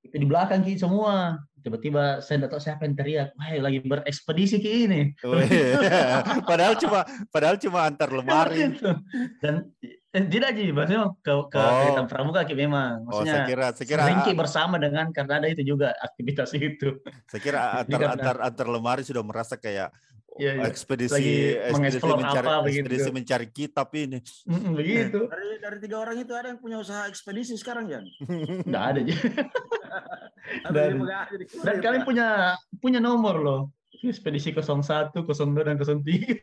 Itu 0.00 0.14
di 0.14 0.24
belakang 0.24 0.62
Ki 0.62 0.78
semua. 0.78 1.42
Tiba-tiba 1.60 2.18
saya 2.18 2.40
tidak 2.40 2.50
tahu 2.50 2.62
siapa 2.62 2.82
yang 2.82 2.94
teriak. 2.94 3.28
Wah, 3.34 3.52
lagi 3.60 3.78
berekspedisi 3.80 4.56
Ki 4.58 4.84
ini. 4.84 5.00
padahal 6.48 6.74
cuma 6.74 7.00
padahal 7.28 7.56
cuma 7.56 7.84
antar 7.84 8.08
lemari. 8.08 8.72
Gitu. 8.72 8.90
Dan 9.38 9.68
eh, 10.10 10.24
tidak 10.26 10.50
Ji, 10.54 10.72
maksudnya 10.72 11.12
ke, 11.16 11.32
ke 11.46 11.58
Oh. 11.58 11.68
kegiatan 11.84 12.06
pramuka 12.06 12.40
Ki 12.42 12.54
memang. 12.54 13.04
Oh, 13.06 13.20
saya 13.20 13.44
Maksudnya 13.44 13.44
kira 13.46 13.66
saya 13.72 13.86
kira 13.86 14.02
sering 14.04 14.20
Ki 14.22 14.32
bersama 14.32 14.76
dengan 14.76 15.06
karena 15.10 15.34
ada 15.36 15.48
itu 15.48 15.62
juga 15.62 15.92
aktivitas 15.94 16.50
itu. 16.58 16.96
saya 17.28 17.40
kira 17.40 17.60
antar 17.78 18.00
antar 18.10 18.36
antar 18.42 18.66
lemari 18.66 19.02
sudah 19.02 19.20
merasa 19.20 19.54
kayak 19.54 19.92
Iya, 20.38 20.56
iya. 20.56 20.70
ekspedisi 20.70 21.12
Lagi 21.12 21.36
ekspedisi 21.68 22.06
mencari 22.06 22.46
apa 22.46 22.62
begitu. 22.62 22.78
ekspedisi 22.80 23.10
mencari 23.10 23.46
kitab 23.50 23.88
ini. 23.92 24.18
Mm, 24.46 24.72
begitu. 24.72 25.18
Dari 25.26 25.46
dari 25.58 25.76
tiga 25.82 25.96
orang 25.98 26.16
itu 26.16 26.32
ada 26.32 26.48
yang 26.48 26.60
punya 26.62 26.78
usaha 26.78 27.04
ekspedisi 27.04 27.58
sekarang 27.58 27.90
Yan. 27.90 28.04
Nggak 28.64 28.84
ada 28.88 29.00
Ji. 29.02 29.12
Ada 29.12 29.42
Dan- 30.66 30.98
kurir, 30.98 31.46
Dan 31.62 31.76
kalian 31.78 32.02
punya 32.02 32.26
punya 32.76 32.98
nomor 32.98 33.36
loh. 33.38 33.62
ekspedisi 34.00 34.50
01, 34.50 35.12
02 35.12 35.60
dan 35.60 35.76
03. 35.76 36.40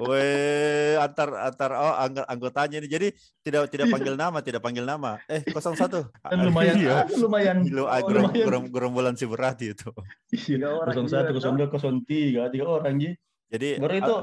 Weh, 0.00 0.96
antar 0.96 1.28
antar 1.44 1.70
oh 1.72 1.94
angg- 1.94 2.24
anggotanya 2.24 2.76
ini. 2.76 2.88
Jadi 2.88 3.08
tidak 3.40 3.68
tidak 3.68 3.88
panggil 3.88 4.14
nama, 4.14 4.38
tidak 4.40 4.60
panggil 4.60 4.84
nama. 4.84 5.16
Eh, 5.24 5.40
01. 5.44 6.08
Dan 6.24 6.38
lumayan 6.42 6.74
Iya. 6.76 6.92
ah, 6.94 7.06
lumayan 7.14 7.56
Lu 7.64 7.84
ah, 7.84 8.00
oh, 8.00 8.04
gerom- 8.04 8.28
lumayan. 8.28 8.46
gerom- 8.48 8.70
gerombolan 8.70 9.14
si 9.14 9.24
berarti 9.24 9.72
itu. 9.72 9.88
Iya, 10.30 10.72
orang 10.72 10.94
01, 11.04 11.32
juga, 11.32 11.68
02, 11.68 12.04
03, 12.04 12.48
tiga 12.48 12.64
orang 12.66 12.94
Ji. 12.96 13.10
Jadi 13.48 13.68
Baru 13.76 13.94
itu 13.94 14.16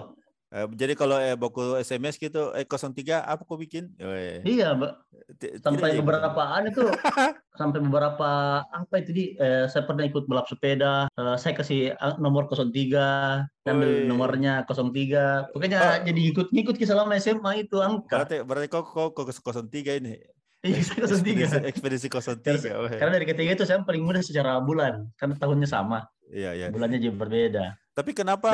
eh, 0.50 0.68
jadi 0.72 0.94
kalau 0.94 1.18
eh 1.18 1.34
baku 1.34 1.76
SMS 1.78 2.16
gitu 2.16 2.52
eh 2.52 2.64
03 2.64 2.96
apa 3.20 3.42
kau 3.42 3.56
bikin? 3.56 3.92
Weh. 3.98 4.40
iya. 4.44 4.72
Ti- 5.36 5.60
sampai 5.60 5.98
beberapa 5.98 6.40
an 6.56 6.68
itu 6.68 6.88
sampai 7.52 7.80
beberapa 7.80 8.30
apa 8.64 8.94
itu 8.98 9.12
di 9.12 9.26
eh, 9.36 9.66
saya 9.66 9.84
pernah 9.84 10.04
ikut 10.04 10.24
balap 10.24 10.46
sepeda 10.46 11.10
eh, 11.10 11.36
saya 11.36 11.52
kasih 11.54 11.92
ah, 11.96 12.16
nomor 12.16 12.48
03 12.48 12.64
ambil 13.66 13.90
Woi. 13.90 14.08
nomornya 14.08 14.64
03 14.64 15.52
pokoknya 15.52 15.78
Oh. 15.78 15.96
jadi 16.06 16.22
ikut 16.32 16.48
ngikut 16.50 16.76
ke 16.76 16.86
selama 16.86 17.18
SMA 17.18 17.64
itu 17.64 17.78
angka 17.78 18.24
Berarti 18.24 18.36
berarti 18.42 18.68
kau 18.68 18.84
kau 18.84 19.12
kau 19.12 19.26
03 19.28 20.00
ini. 20.00 20.16
iya 20.64 20.82
saya 20.82 21.06
Ekspedisi, 21.06 21.60
03 21.60 21.70
ekspedisi 21.70 22.08
03. 22.10 22.88
weh. 22.88 22.98
karena 22.98 23.14
dari 23.14 23.28
ketiga 23.28 23.52
itu 23.54 23.64
saya 23.64 23.84
paling 23.84 24.02
muda 24.02 24.20
secara 24.20 24.58
bulan 24.58 25.06
karena 25.16 25.36
tahunnya 25.36 25.68
sama 25.68 26.08
Iya, 26.28 26.52
iya. 26.54 26.68
bulannya 26.68 27.00
juga 27.00 27.16
berbeda 27.24 27.66
Tapi 27.92 28.12
kenapa 28.12 28.50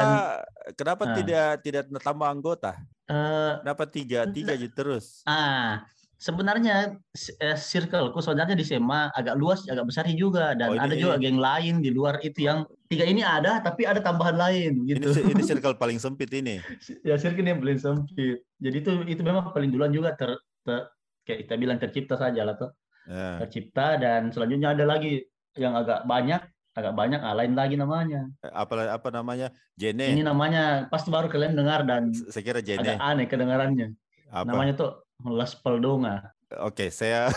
kenapa 0.74 1.04
Ah. 1.04 1.14
tidak 1.14 1.48
tidak 1.60 1.84
tambah 2.00 2.26
anggota? 2.26 2.80
Eh, 3.04 3.54
Kenapa 3.60 3.84
tiga 3.86 4.24
tiga 4.26 4.54
aja 4.54 4.68
terus? 4.68 5.20
ah 5.24 5.84
sebenarnya 6.16 6.96
eh, 7.38 7.58
circleku 7.58 8.16
sebenarnya 8.18 8.56
di 8.56 8.64
SMA 8.64 9.12
agak 9.12 9.36
luas 9.36 9.68
agak 9.68 9.84
besar 9.84 10.08
juga 10.10 10.56
dan 10.56 10.72
Oh, 10.72 10.76
ini- 10.78 10.86
ada 10.86 10.96
juga 10.96 11.16
geng 11.18 11.36
lain 11.36 11.76
di 11.78 11.92
luar 11.92 12.22
itu 12.22 12.40
yang 12.42 12.64
tiga 12.88 13.04
ini 13.04 13.20
ada 13.20 13.60
tapi 13.60 13.84
ada 13.84 14.00
tambahan 14.00 14.40
lain 14.40 14.72
Ini 14.82 14.96
gitu 14.96 15.10
ini 15.28 15.44
circle 15.50 15.76
paling 15.76 16.00
sempit 16.00 16.32
ini. 16.32 16.64
ya 17.04 17.20
circle 17.20 17.44
yang 17.44 17.60
paling 17.60 17.76
sempit. 17.78 18.40
Jadi 18.56 18.76
itu 18.80 18.92
itu 19.06 19.22
memang 19.22 19.52
paling 19.52 19.68
duluan 19.68 19.92
juga 19.92 20.16
ter, 20.16 20.32
ter- 20.64 20.88
kayak 21.24 21.44
kita 21.44 21.54
bilang 21.58 21.78
tercipta 21.78 22.16
saja 22.16 22.44
lah 22.44 22.56
tuh. 22.56 22.72
Ya. 23.04 23.44
Tercipta 23.44 24.00
dan 24.00 24.32
selanjutnya 24.32 24.72
ada 24.72 24.88
lagi 24.88 25.28
yang 25.54 25.76
agak 25.76 26.08
banyak, 26.08 26.40
agak 26.74 26.94
banyak 26.94 27.22
ah, 27.22 27.38
lain 27.38 27.54
lagi 27.54 27.78
namanya. 27.78 28.26
Apa 28.42 28.90
apa 28.90 29.08
namanya? 29.10 29.54
Ini 29.78 29.94
Jene. 29.94 30.26
namanya 30.26 30.90
pasti 30.90 31.14
baru 31.14 31.30
kalian 31.30 31.54
dengar 31.54 31.86
dan 31.86 32.10
Saya 32.14 32.42
kira 32.42 32.60
agak 32.60 32.82
Jene. 32.82 32.94
aneh 32.98 33.26
kedengarannya. 33.30 33.94
Apa? 34.34 34.50
Namanya 34.50 34.74
tuh 34.74 34.92
Las 35.30 35.54
Peldonga. 35.54 36.34
Oke, 36.62 36.90
saya 36.90 37.30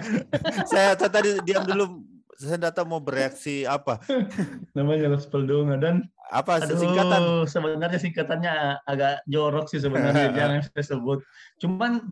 saya 0.70 0.94
t- 0.94 1.10
tadi 1.10 1.38
diam 1.42 1.62
dulu. 1.62 2.02
Saya 2.34 2.58
tidak 2.58 2.74
tahu 2.74 2.86
mau 2.90 2.98
bereaksi 2.98 3.62
apa. 3.62 4.02
Namanya 4.76 5.14
Las 5.14 5.30
Peldonga 5.30 5.78
dan 5.78 6.02
Apa 6.32 6.58
aduh 6.58 6.74
singkatan? 6.80 7.20
sebenarnya 7.44 8.00
singkatannya 8.00 8.52
agak 8.88 9.20
jorok 9.28 9.68
sih 9.68 9.78
sebenarnya 9.78 10.32
jangan 10.38 10.58
saya 10.64 10.84
sebut. 10.96 11.22
Cuman 11.62 12.08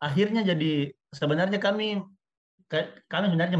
akhirnya 0.00 0.42
jadi 0.42 0.90
sebenarnya 1.14 1.62
kami 1.62 2.00
ka- 2.66 2.90
kami 3.06 3.30
sebenarnya 3.30 3.58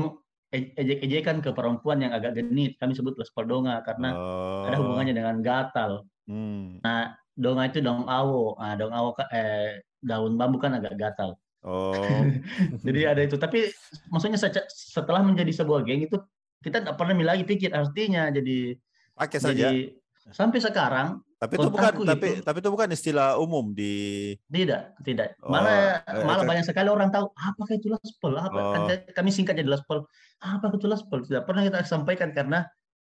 ejek-ejekan 0.53 1.45
ke 1.45 1.51
perempuan 1.53 2.01
yang 2.01 2.13
agak 2.17 2.37
genit. 2.41 2.77
Kami 2.81 2.97
sebut 2.97 3.15
Las 3.21 3.29
Peldonga 3.33 3.85
karena 3.85 4.17
Oh. 4.17 4.65
ada 4.69 4.77
hubungannya 4.81 5.15
dengan 5.15 5.37
gatal. 5.45 6.09
Hmm. 6.29 6.81
Donga 7.39 7.71
itu 7.71 7.79
daun 7.79 8.09
awo. 8.11 8.59
Nah, 8.59 8.75
daun 8.75 8.91
awo 8.91 9.15
eh, 9.31 9.85
daun 10.03 10.35
bambu 10.35 10.59
kan 10.59 10.75
agak 10.75 10.97
gatal. 10.99 11.39
Oh. 11.63 11.93
Jadi 12.87 13.01
ada 13.07 13.21
itu. 13.23 13.37
Tapi 13.39 13.69
maksudnya 14.11 14.41
setelah 14.69 15.23
menjadi 15.23 15.53
sebuah 15.53 15.87
geng 15.87 16.03
itu 16.03 16.19
kita 16.59 16.83
nggak 16.83 16.97
pernah 16.99 17.15
lagi 17.23 17.47
pikir 17.47 17.71
artinya 17.71 18.35
jadi 18.35 18.75
Pakai 19.15 19.39
saja. 19.39 19.71
jadi 19.71 19.95
sampai 20.35 20.59
sekarang 20.59 21.23
Tapi 21.39 21.55
itu 21.55 21.71
bukan 21.71 21.79
kontakku 21.87 22.03
tapi 22.03 22.29
tapi 22.43 22.59
itu 22.59 22.69
bukan 22.69 22.89
istilah 22.91 23.39
umum 23.39 23.71
di 23.71 23.95
tidak 24.51 24.99
tidak 25.01 25.39
Oh, 25.39 25.55
malah 25.55 26.03
eh, 26.03 26.27
malah 26.27 26.43
kan- 26.43 26.51
banyak 26.51 26.65
sekali 26.67 26.89
orang 26.89 27.09
tahu 27.09 27.31
apakah 27.33 27.75
itu 27.75 27.87
laspel 27.87 28.35
apa 28.35 28.59
Oh. 28.59 28.87
kami 29.09 29.31
singkat 29.31 29.55
jadi 29.55 29.71
laspel 29.71 30.03
apa 30.37 30.67
itu 30.69 30.85
laspel 30.85 31.23
tidak 31.23 31.47
pernah 31.47 31.63
kita 31.63 31.79
sampaikan 31.85 32.31
karena 32.33 32.67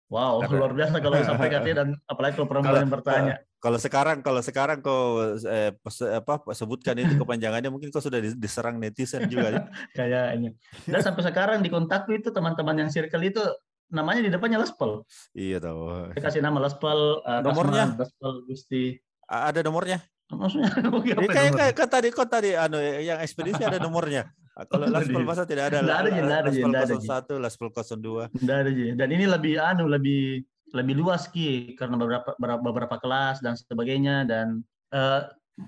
wow 0.08 0.46
luar 0.46 0.72
biasa 0.72 0.98
kalau 0.98 1.18
sampaikan 1.26 1.66
dan 1.66 1.98
apalagi 2.06 2.34
kalau 2.36 2.46
perempuan 2.48 2.70
Kalau- 2.72 2.84
yang 2.84 2.94
bertanya 2.94 3.36
Kalau 3.60 3.76
sekarang 3.76 4.22
kalau 4.22 4.40
sekarang 4.40 4.80
kau 4.80 5.20
eh, 5.36 5.76
apa 6.14 6.34
sebutkan 6.54 6.96
itu 6.96 7.18
kepanjangannya 7.20 7.68
mungkin 7.68 7.90
kau 7.90 8.00
sudah 8.00 8.18
di- 8.18 8.38
diserang 8.38 8.78
netizen 8.78 9.28
juga. 9.28 9.52
ya. 9.52 9.62
kayaknya 9.98 10.56
dan 10.86 11.02
sampai 11.02 11.26
sekarang 11.26 11.60
di 11.60 11.68
kontakku 11.68 12.14
itu 12.14 12.30
teman-teman 12.30 12.78
yang 12.78 12.90
circle 12.90 13.20
itu 13.20 13.44
namanya 13.90 14.22
di 14.22 14.32
depannya 14.32 14.62
laspel 14.62 15.04
iya 15.34 15.58
tahu. 15.58 16.14
saya 16.14 16.24
kasih 16.30 16.42
nama 16.46 16.58
laspel 16.62 17.26
uh, 17.26 17.42
Nomornya? 17.42 17.86
Kasman, 17.94 18.02
laspel 18.02 18.32
gusti 18.46 18.84
A- 19.26 19.50
Ada 19.54 19.62
nomornya? 19.66 20.00
maksudnya 20.30 20.70
ya 21.10 21.26
kayak, 21.26 21.52
kayak 21.58 21.74
kan 21.74 21.90
tadi 21.90 22.08
kok 22.14 22.30
tadi 22.30 22.54
anu 22.54 22.78
yang 22.78 23.18
ekspedisi 23.18 23.66
ada 23.66 23.82
nomornya. 23.82 24.30
Kalau 24.70 24.86
tadi. 24.92 25.10
masa 25.26 25.42
tidak 25.48 25.74
ada. 25.74 25.82
Nggak 25.82 26.00
ada, 26.06 26.10
nggak 26.14 26.84
ada. 26.86 26.94
Laspel 26.94 27.40
01, 27.40 27.42
Laspel 27.42 27.70
02. 27.74 28.44
Nggak 28.46 28.58
ada. 28.62 28.70
Dan 28.94 29.10
ini 29.10 29.26
lebih 29.26 29.54
anu 29.58 29.90
lebih 29.90 30.46
lebih 30.70 30.96
luas 31.02 31.26
ki 31.34 31.74
karena 31.74 31.98
beberapa 31.98 32.38
beberapa, 32.38 32.62
beberapa 32.62 32.96
kelas 33.02 33.42
dan 33.42 33.58
sebagainya 33.58 34.30
dan 34.30 34.62
eh, 34.94 35.22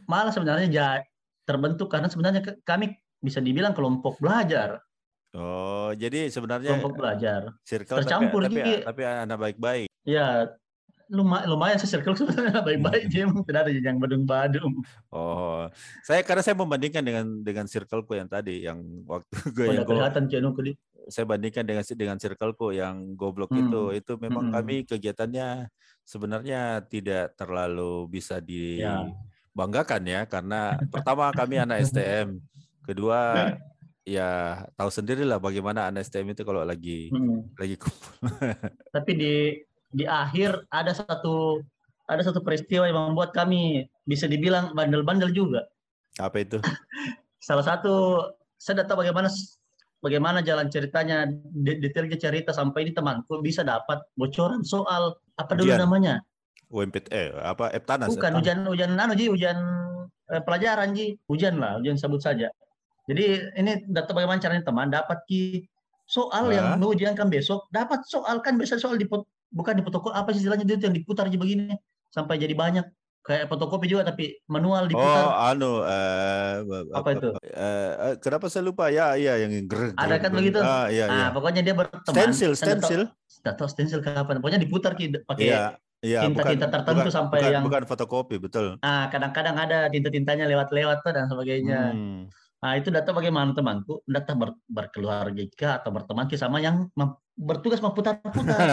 malah 0.05 0.29
sebenarnya 0.29 0.67
ja, 0.69 0.89
terbentuk 1.41 1.89
karena 1.89 2.05
sebenarnya 2.05 2.41
ke- 2.45 2.59
kami 2.61 2.93
bisa 3.17 3.41
dibilang 3.41 3.73
kelompok 3.73 4.21
belajar, 4.21 4.77
Oh, 5.31 5.95
jadi 5.95 6.27
sebenarnya 6.27 6.75
kelompok 6.75 6.99
belajar. 6.99 7.55
circle 7.63 8.03
tercampur, 8.03 8.43
tapi, 8.43 8.59
Ji. 8.59 8.61
tapi, 8.61 8.71
tapi 8.83 9.01
anak 9.07 9.37
baik-baik. 9.39 9.87
Ya 10.03 10.51
lumayan 11.07 11.43
lumayan 11.51 11.75
sih 11.75 11.87
circle 11.87 12.15
sebenarnya 12.15 12.63
baik-baik 12.63 13.07
Ji. 13.07 13.23
Emang 13.23 13.43
tidak 13.43 13.67
ada 13.67 13.71
yang 13.71 13.95
badung-badung. 13.95 14.83
Oh, 15.07 15.67
saya 16.03 16.23
karena 16.23 16.39
saya 16.39 16.55
membandingkan 16.55 17.03
dengan 17.03 17.25
dengan 17.43 17.63
circleku 17.63 18.15
yang 18.15 18.27
tadi 18.27 18.63
yang 18.63 18.79
waktu 19.07 19.31
gue 19.55 19.65
Oh, 19.67 19.73
yang 19.75 19.83
ya, 19.83 19.87
kelihatan 19.87 20.23
Ki. 20.27 20.71
saya 21.07 21.25
bandingkan 21.25 21.63
dengan 21.63 21.83
dengan 21.87 22.17
circleku 22.19 22.71
yang 22.71 23.15
goblok 23.15 23.51
Hmm. 23.51 23.67
itu 23.67 23.81
itu 23.97 24.13
memang 24.19 24.51
Hmm. 24.51 24.55
kami 24.55 24.83
kegiatannya 24.83 25.67
sebenarnya 26.03 26.83
tidak 26.85 27.35
terlalu 27.35 28.07
bisa 28.07 28.37
Ya. 28.37 28.43
dibanggakan 29.51 30.01
ya 30.05 30.21
karena 30.27 30.75
pertama 30.87 31.31
kami 31.31 31.55
anak 31.57 31.87
STM 31.87 32.39
kedua 32.83 33.19
ya 34.03 34.29
tahu 34.73 34.89
sendirilah 34.89 35.37
bagaimana 35.37 35.87
anak 35.87 36.03
STM 36.03 36.31
itu 36.31 36.41
kalau 36.41 36.61
lagi 36.61 37.09
Hmm. 37.09 37.45
lagi 37.55 37.75
kumpul 37.75 38.11
Tapi 38.95 39.11
di 39.13 39.33
di 39.87 40.03
akhir 40.03 40.65
ada 40.67 40.91
satu 40.91 41.61
ada 42.05 42.21
satu 42.21 42.39
peristiwa 42.39 42.83
yang 42.83 43.11
membuat 43.11 43.31
kami 43.31 43.85
bisa 44.03 44.25
dibilang 44.25 44.71
bandel-bandel 44.71 45.31
juga. 45.31 45.67
apa 46.13 46.37
itu 46.37 46.59
salah 47.39 47.63
satu 47.63 48.19
saya 48.53 48.77
tidak 48.77 48.87
tahu 48.89 48.99
bagaimana 48.99 49.31
bagaimana 49.99 50.39
jalan 50.41 50.67
ceritanya 50.67 51.23
de- 51.55 51.79
detailnya 51.79 52.17
cerita 52.17 52.51
sampai 52.51 52.83
ini 52.83 52.91
temanku 52.91 53.39
bisa 53.39 53.63
dapat 53.63 54.01
bocoran 54.13 54.59
soal 54.61 55.15
apa 55.35 55.53
dulu 55.53 55.71
Ujian. 55.71 55.79
namanya 55.79 56.15
UMPT 56.67 57.07
eh 57.09 57.31
apa 57.37 57.71
Eptanas 57.71 58.09
bukan 58.09 58.27
Eptanas. 58.33 58.41
ujian 58.41 58.59
ujian 58.65 58.91
anu 58.93 59.13
ji 59.13 59.27
ujian 59.27 59.55
eh, 60.27 60.41
pelajaran 60.41 60.91
ji 60.91 61.15
ujian 61.25 61.55
lah 61.55 61.79
ujian 61.79 61.95
sebut 61.95 62.19
saja 62.19 62.51
jadi 63.11 63.23
ini 63.59 63.71
tidak 63.91 64.03
tahu 64.07 64.15
bagaimana 64.17 64.39
caranya 64.39 64.63
teman 64.63 64.87
dapat 64.87 65.17
ki 65.27 65.67
soal 66.07 66.49
yang 66.49 66.75
Nah. 66.75 66.79
mau 66.79 66.91
ujiankan 66.91 67.27
besok 67.27 67.67
dapat 67.69 68.03
soal 68.07 68.39
kan 68.39 68.55
biasa 68.55 68.79
soal 68.79 68.95
di 68.95 69.07
bukan 69.51 69.73
di 69.75 69.83
fotokopi 69.83 70.15
apa 70.15 70.29
sih 70.31 70.39
istilahnya 70.43 70.63
itu 70.63 70.85
yang 70.87 70.95
diputar 70.95 71.27
aja 71.27 71.35
begini 71.35 71.75
sampai 72.07 72.35
jadi 72.35 72.55
banyak 72.55 72.83
kayak 73.21 73.47
fotokopi 73.47 73.85
juga 73.85 74.01
tapi 74.03 74.41
manual 74.49 74.87
Oh, 74.87 74.91
diputar 74.91 75.23
anu 75.53 75.85
eh 75.85 76.53
Apa 76.91 77.09
itu? 77.13 77.27
eh, 77.45 77.91
eh, 77.93 78.13
kenapa 78.17 78.49
saya 78.49 78.65
lupa? 78.65 78.89
Ya, 78.89 79.13
iya 79.13 79.37
yang 79.37 79.53
ger- 79.69 79.93
Ada 79.93 80.17
kan 80.17 80.31
begitu? 80.33 80.57
Ah, 80.57 80.89
iya, 80.89 81.05
iya. 81.05 81.29
Nah, 81.29 81.29
pokoknya 81.29 81.61
dia 81.61 81.75
berteman. 81.77 82.01
Stensil, 82.09 82.51
stensil. 82.57 83.01
nggak 83.45 83.55
tahu 83.61 83.67
stensil 83.69 84.01
kapan. 84.01 84.41
Pokoknya 84.41 84.57
diputar 84.57 84.97
ki 84.97 85.21
pakai. 85.21 85.47
Iya, 85.47 85.61
iya, 86.01 86.19
tinta-tinta 86.25 86.67
tertentu 86.73 87.07
bukan, 87.07 87.13
sampai 87.13 87.39
bukan, 87.39 87.53
yang- 87.53 87.65
bukan 87.65 87.83
fotokopi, 87.85 88.35
betul. 88.41 88.81
Ah, 88.81 89.05
kadang-kadang 89.13 89.53
ada 89.53 89.85
tinta-tintanya 89.93 90.49
lewat-lewat 90.49 91.05
tuh 91.05 91.13
dan 91.13 91.29
sebagainya. 91.29 91.93
Hmm. 91.93 92.25
Nah, 92.61 92.77
itu 92.77 92.93
data 92.93 93.09
bagaimana 93.09 93.57
temanku, 93.57 94.05
data 94.05 94.37
ber, 94.37 94.53
berkeluarga 94.69 95.81
atau 95.81 95.89
berteman 95.89 96.29
sama 96.37 96.61
yang 96.61 96.93
mem- 96.93 97.17
bertugas 97.33 97.81
memutar-putar. 97.81 98.69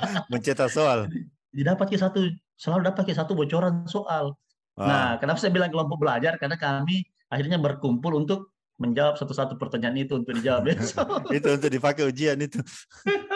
Mencetak 0.32 0.72
soal. 0.72 1.04
Didapat 1.52 1.92
ki 1.92 2.00
satu 2.00 2.24
selalu 2.56 2.88
dapat 2.88 3.02
ki 3.04 3.12
satu 3.12 3.36
bocoran 3.36 3.84
soal. 3.84 4.32
Ah, 4.80 4.88
Nah, 4.88 5.08
kenapa 5.20 5.36
saya 5.36 5.52
bilang 5.52 5.68
kelompok 5.68 6.00
belajar? 6.00 6.40
Karena 6.40 6.56
kami 6.56 7.04
akhirnya 7.28 7.60
berkumpul 7.60 8.16
untuk 8.16 8.56
menjawab 8.80 9.20
satu-satu 9.20 9.60
pertanyaan 9.60 10.00
itu 10.00 10.16
untuk 10.16 10.32
dijawab 10.40 10.72
besok. 10.72 11.04
itu 11.36 11.48
untuk 11.52 11.68
dipakai 11.68 12.08
ujian 12.08 12.40
itu. 12.40 12.64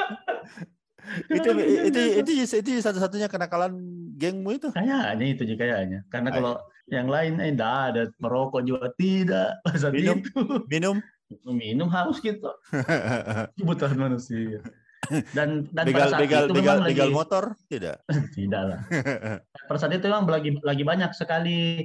itu, 1.29 1.51
itu 1.91 2.01
itu 2.21 2.31
itu 2.61 2.71
satu-satunya 2.81 3.29
kenakalan 3.29 3.77
gengmu 4.17 4.57
itu. 4.57 4.69
Kayaknya 4.73 5.27
itu 5.27 5.43
juga 5.45 5.65
kayaknya. 5.69 6.01
Karena 6.09 6.29
Ay. 6.33 6.37
kalau 6.41 6.55
yang 6.89 7.09
lain 7.09 7.41
eh 7.41 7.49
enggak 7.53 7.75
ada 7.93 8.03
merokok 8.21 8.63
juga 8.65 8.89
tidak. 8.97 9.59
Minum? 9.95 10.19
itu 10.21 10.69
Minum. 10.69 10.97
minum 11.45 11.89
haus 11.89 12.21
gitu. 12.21 12.51
Kebutuhan 13.59 13.97
manusia. 13.97 14.61
Dan 15.37 15.69
dan 15.73 15.85
begal 15.85 16.09
pada 16.09 16.13
saat 16.17 16.21
begal 16.25 16.43
itu 16.49 16.53
begal 16.57 16.77
memang 16.81 16.89
begal 16.89 17.09
lagi 17.09 17.17
motor 17.17 17.45
tidak 17.69 17.97
tidak 18.37 18.63
lah. 18.65 18.81
Pada 19.69 19.79
saat 19.81 19.93
itu 19.93 20.07
memang 20.09 20.25
lagi 20.29 20.51
lagi 20.65 20.85
banyak 20.85 21.11
sekali 21.13 21.85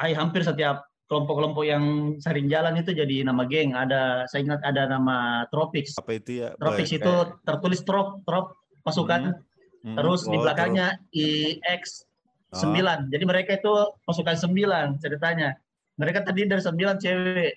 ay- 0.00 0.16
hampir 0.16 0.40
setiap 0.44 0.84
kelompok-kelompok 1.04 1.64
yang 1.68 2.16
sering 2.18 2.48
jalan 2.48 2.80
itu 2.80 2.96
jadi 2.96 3.28
nama 3.28 3.44
geng. 3.44 3.76
Ada 3.76 4.24
saya 4.28 4.44
ingat 4.48 4.60
ada 4.64 4.88
nama 4.88 5.44
Tropics. 5.52 6.00
apa 6.00 6.16
itu 6.16 6.44
ya 6.44 6.56
Tropics 6.56 6.90
Kayak- 6.90 7.02
itu 7.04 7.12
tertulis 7.44 7.80
trop 7.84 8.24
trop 8.24 8.56
pasukan 8.84 9.36
Hmm, 9.84 10.00
terus 10.00 10.24
di 10.24 10.32
oh, 10.32 10.40
belakangnya 10.40 10.96
IX 11.12 11.60
terus. 11.84 12.08
9. 12.56 13.12
Jadi 13.12 13.24
mereka 13.28 13.60
itu 13.60 13.72
pasukan 14.08 14.32
9 14.32 14.96
ceritanya. 14.96 15.60
Mereka 16.00 16.24
terdiri 16.24 16.48
dari 16.48 16.64
9 16.64 16.96
cewek. 16.96 17.52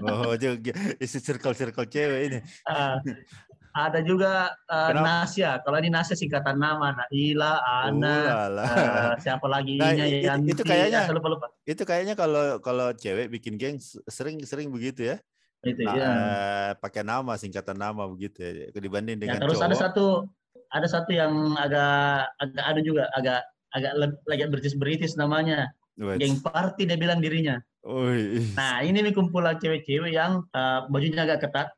Oh, 0.00 0.32
isi 1.04 1.18
circle-circle 1.20 1.84
cewek 1.84 2.20
ini. 2.32 2.38
Ah, 2.64 2.96
ada 3.76 4.00
juga 4.00 4.56
Kenapa? 4.64 5.04
Nasya. 5.04 5.50
Kalau 5.60 5.76
ini 5.76 5.92
Nasya 5.92 6.16
singkatan 6.16 6.56
nama, 6.56 6.96
Naila, 6.96 7.60
Ana, 7.84 8.16
Ulala. 8.24 8.64
eh, 8.64 9.14
siapa 9.20 9.44
lagi 9.46 9.76
Nah, 9.76 9.92
itu- 9.92 10.24
Yanti, 10.24 10.50
itu 10.56 10.62
kayaknya- 10.64 11.04
ah, 11.04 11.12
lupa 11.12 11.28
lupa. 11.28 11.46
Itu 11.62 11.84
kayaknya 11.84 12.16
kalau 12.16 12.56
kalau 12.58 12.96
cewek 12.96 13.28
bikin 13.28 13.60
geng 13.60 13.76
sering-sering 14.08 14.72
begitu 14.72 15.12
ya. 15.12 15.16
Itu 15.60 15.84
Nah, 15.84 15.92
ya. 15.92 16.08
pakai 16.74 17.04
nama, 17.04 17.36
singkatan 17.36 17.76
nama 17.76 18.08
begitu 18.08 18.40
ya. 18.40 18.72
Dibanding 18.72 19.20
Ya, 19.20 19.22
dengan 19.28 19.38
terus 19.44 19.60
cowok. 19.60 19.68
ada 19.68 19.76
satu 19.76 20.06
ada 20.66 20.88
satu 20.88 21.10
yang 21.12 21.32
agak 21.54 22.32
agak 22.38 22.64
ada 22.64 22.80
juga 22.80 23.04
agak 23.12 23.40
agak 23.70 23.92
le- 23.94 24.20
lagi 24.24 24.42
British-British 24.48 25.14
namanya. 25.14 25.68
Wait. 25.96 26.16
Geng 26.18 26.40
party 26.40 26.84
dia 26.84 26.96
bilang 26.96 27.20
dirinya. 27.20 27.60
Ui, 27.82 28.40
Nah, 28.52 28.82
ini 28.82 28.98
nih 28.98 29.12
kumpulan 29.12 29.56
cewek-cewek 29.56 30.10
yang 30.10 30.42
eh, 30.48 30.80
bajunya 30.88 31.22
agak 31.22 31.44
ketat, 31.44 31.68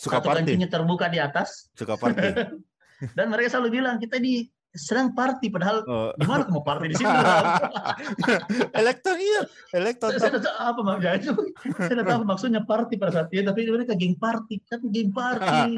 suka 0.00 0.16
satu 0.16 0.32
party, 0.32 0.38
kancingnya 0.48 0.68
terbuka 0.72 1.06
di 1.12 1.18
atas 1.20 1.68
suka 1.76 2.00
party. 2.00 2.32
dan 3.16 3.26
mereka 3.28 3.52
selalu 3.52 3.68
bilang 3.80 4.00
kita 4.00 4.16
di 4.16 4.48
sedang 4.70 5.10
party 5.10 5.50
padahal 5.50 5.82
Oh. 5.82 6.10
di 6.14 6.26
mana 6.30 6.46
kamu 6.46 6.62
party 6.62 6.86
di 6.94 6.96
sini? 6.96 7.10
elektron 8.80 9.18
iya, 9.18 9.42
elektron. 9.74 10.14
saya 10.14 10.30
tidak 10.38 10.46
tahu 10.46 10.56
apa 10.62 10.80
maksudnya 10.86 11.12
itu. 11.18 11.32
Saya 11.74 11.90
tidak 11.90 12.06
tahu 12.06 12.20
maksudnya 12.22 12.60
party 12.62 12.94
pada 12.96 13.12
saat 13.12 13.28
itu, 13.34 13.42
tapi 13.42 13.60
mereka 13.66 13.92
geng 13.98 14.14
party, 14.14 14.62
tapi 14.70 14.86
geng 14.94 15.10
party. 15.10 15.74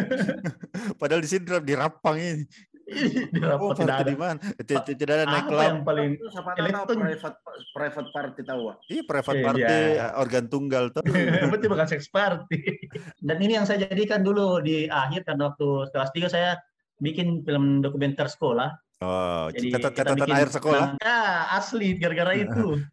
Padahal 1.00 1.22
di 1.22 1.28
sini 1.30 1.42
di 1.62 1.74
Rapang 1.74 2.16
ini. 2.18 2.44
di 3.32 3.38
Oh, 3.38 3.46
rapat 3.46 3.76
tidak 3.78 3.96
ada. 4.02 4.10
di 4.10 4.16
mana? 4.18 4.38
Tidak, 4.58 4.82
tidak 4.98 5.14
ada 5.14 5.26
naik 5.26 5.46
yang 5.46 5.80
paling 5.86 6.10
Itu 6.18 6.26
tahu 6.34 6.96
private 6.98 7.36
private 7.70 8.08
party 8.10 8.40
tahu 8.42 8.62
ah. 8.70 8.76
Iya, 8.90 9.02
private 9.06 9.36
Iya. 9.36 9.46
party, 9.46 9.78
organ 10.18 10.44
tunggal 10.50 10.84
tuh. 10.90 11.02
Berarti 11.50 11.66
bukan 11.70 11.86
sex 11.86 12.10
party. 12.10 12.58
Dan 13.26 13.36
ini 13.38 13.54
yang 13.56 13.64
saya 13.64 13.86
jadikan 13.86 14.20
dulu 14.20 14.58
di 14.58 14.90
akhir 14.90 15.22
kan 15.22 15.38
waktu 15.38 15.86
kelas 15.94 16.10
3 16.10 16.26
saya 16.26 16.50
bikin 16.98 17.46
film 17.46 17.80
dokumenter 17.80 18.26
sekolah. 18.26 18.74
Oh, 19.00 19.48
Jadi 19.48 19.72
catatan 19.72 19.94
kita 19.96 20.04
catatan 20.20 20.36
air 20.36 20.50
sekolah. 20.52 20.86
Ya, 21.00 21.20
asli 21.56 21.96
gara-gara 21.96 22.36
itu. 22.36 22.84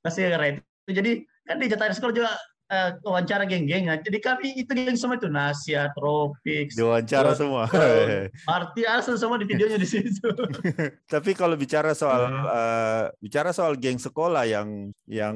Masih 0.00 0.32
gara-gara 0.32 0.56
itu. 0.56 0.62
Jadi 0.88 1.10
kan 1.44 1.60
di 1.60 1.66
catatan 1.68 1.92
air 1.92 1.96
sekolah 1.98 2.14
juga 2.16 2.32
eh, 2.70 2.90
wawancara 3.02 3.44
geng-geng. 3.44 3.90
Jadi 4.00 4.18
kami 4.18 4.54
itu 4.56 4.70
geng 4.70 4.94
semua 4.94 5.18
itu 5.18 5.26
Nasia, 5.26 5.90
Tropics, 5.92 6.78
Diwawancara 6.78 7.34
semua. 7.34 7.66
Party 8.48 8.86
asal 8.86 9.18
semua 9.18 9.36
di 9.36 9.44
videonya 9.44 9.76
di 9.76 9.84
situ. 9.84 10.30
Tapi 11.12 11.30
kalau 11.34 11.58
bicara 11.58 11.90
soal 11.92 12.30
Hmm. 12.30 12.46
eh, 12.46 13.04
bicara 13.18 13.50
soal 13.50 13.74
geng 13.74 13.98
sekolah 13.98 14.46
yang 14.46 14.94
yang 15.04 15.34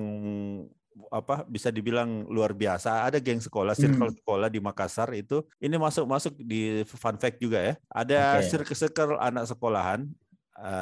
apa 1.11 1.43
bisa 1.45 1.75
dibilang 1.75 2.23
luar 2.31 2.55
biasa, 2.55 3.03
ada 3.03 3.19
geng 3.19 3.43
sekolah, 3.43 3.75
circle 3.75 4.15
Hmm. 4.15 4.19
sekolah 4.23 4.47
di 4.47 4.63
Makassar 4.63 5.11
itu 5.13 5.43
ini 5.59 5.75
masuk 5.75 6.07
masuk 6.07 6.39
di 6.39 6.87
fun 6.87 7.19
fact 7.19 7.43
juga 7.43 7.59
ya. 7.59 7.75
Ada 7.91 8.39
Oke. 8.39 8.47
circle 8.47 8.79
circle 8.79 9.19
anak 9.19 9.51
sekolahan 9.51 10.07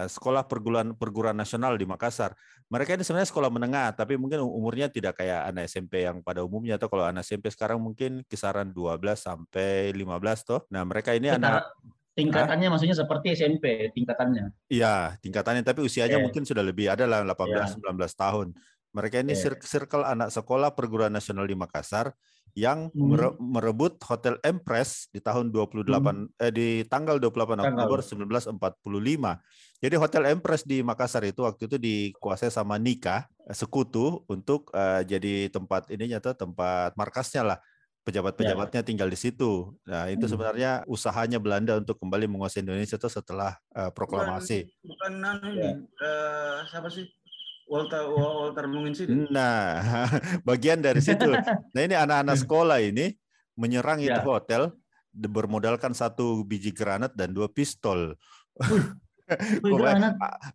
sekolah 0.06 0.44
perguruan 0.44 0.92
perguruan 0.92 1.32
nasional 1.32 1.74
di 1.80 1.88
Makassar. 1.88 2.36
Mereka 2.68 2.96
ini 2.96 3.04
sebenarnya 3.04 3.28
sekolah 3.32 3.48
menengah, 3.48 3.92
tapi 3.96 4.20
mungkin 4.20 4.44
umurnya 4.44 4.88
tidak 4.88 5.20
kayak 5.20 5.48
anak 5.52 5.68
SMP 5.68 6.04
yang 6.04 6.20
pada 6.20 6.44
umumnya 6.44 6.76
atau 6.76 6.88
kalau 6.88 7.04
anak 7.04 7.24
SMP 7.24 7.48
sekarang 7.48 7.80
mungkin 7.80 8.24
kisaran 8.28 8.72
12 8.72 9.16
sampai 9.16 9.92
15 9.92 10.44
toh. 10.44 10.60
Nah, 10.72 10.84
mereka 10.84 11.12
ini 11.16 11.32
anak 11.32 11.64
Setara- 11.64 12.00
tingkatannya 12.12 12.68
maksudnya 12.68 12.96
seperti 12.96 13.32
SMP 13.32 13.88
tingkatannya. 13.96 14.52
Iya, 14.68 15.16
tingkatannya 15.24 15.64
tapi 15.64 15.80
usianya 15.84 16.20
mungkin 16.20 16.44
sudah 16.44 16.60
lebih 16.60 16.92
ada 16.92 17.08
lah 17.08 17.24
18 17.24 17.72
Iya. 17.72 17.80
19 17.80 18.12
tahun. 18.12 18.48
Mereka 18.92 19.24
ini 19.24 19.32
cir- 19.32 19.60
circle 19.64 20.04
anak 20.04 20.28
sekolah 20.28 20.76
perguruan 20.76 21.08
nasional 21.08 21.48
di 21.48 21.56
Makassar 21.56 22.12
yang 22.52 22.92
Hmm. 22.92 23.08
mere- 23.08 23.36
merebut 23.40 23.96
Hotel 24.04 24.36
Empress 24.44 25.08
di 25.08 25.16
tahun 25.18 25.48
28 25.48 26.28
eh 26.36 26.52
di 26.52 26.68
tanggal 26.84 27.16
28 27.16 27.56
Hmm. 27.56 27.72
Tanggal. 27.72 27.88
Oktober 27.88 28.00
1945. 28.04 29.40
Jadi 29.80 29.96
Hotel 29.96 30.24
Empress 30.28 30.62
di 30.62 30.84
Makassar 30.84 31.24
itu 31.24 31.40
waktu 31.40 31.64
itu 31.64 31.76
dikuasai 31.80 32.52
sama 32.52 32.76
Nika, 32.76 33.24
eh, 33.48 33.56
sekutu 33.56 34.20
untuk 34.28 34.68
eh, 34.76 35.00
jadi 35.02 35.48
tempat 35.48 35.88
ininya 35.88 36.20
tuh 36.20 36.36
tempat 36.36 36.92
markasnya 36.92 37.42
lah. 37.42 37.58
Pejabat-pejabatnya 38.02 38.82
tinggal 38.82 39.06
di 39.06 39.14
situ. 39.14 39.78
Nah, 39.86 40.10
itu 40.10 40.26
Hmm. 40.26 40.34
sebenarnya 40.34 40.82
usahanya 40.90 41.38
Belanda 41.38 41.78
untuk 41.78 42.02
kembali 42.02 42.26
menguasai 42.26 42.60
Indonesia 42.60 42.98
itu 42.98 43.08
setelah 43.08 43.54
eh, 43.72 43.88
proklamasi. 43.88 44.66
Bukan 44.84 45.12
anu 45.22 45.48
Ya. 45.54 45.70
ini. 45.72 45.86
eh, 45.86 46.58
siapa 46.68 46.90
sih? 46.90 47.06
Walter 47.72 48.04
Walter 48.12 48.64
Mungin 48.68 48.92
sih. 48.92 49.08
Nah, 49.08 49.80
bagian 50.48 50.84
dari 50.84 51.00
situ. 51.00 51.24
Nah, 51.72 51.80
ini 51.80 51.96
anak-anak 51.96 52.36
sekolah 52.44 52.78
ini 52.84 53.16
menyerang 53.56 54.04
itu 54.04 54.12
Ya. 54.12 54.20
hotel 54.20 54.76
de- 55.08 55.32
bermodalkan 55.32 55.96
satu 55.96 56.44
biji 56.44 56.68
granat 56.76 57.16
dan 57.16 57.32
dua 57.32 57.48
pistol. 57.48 58.12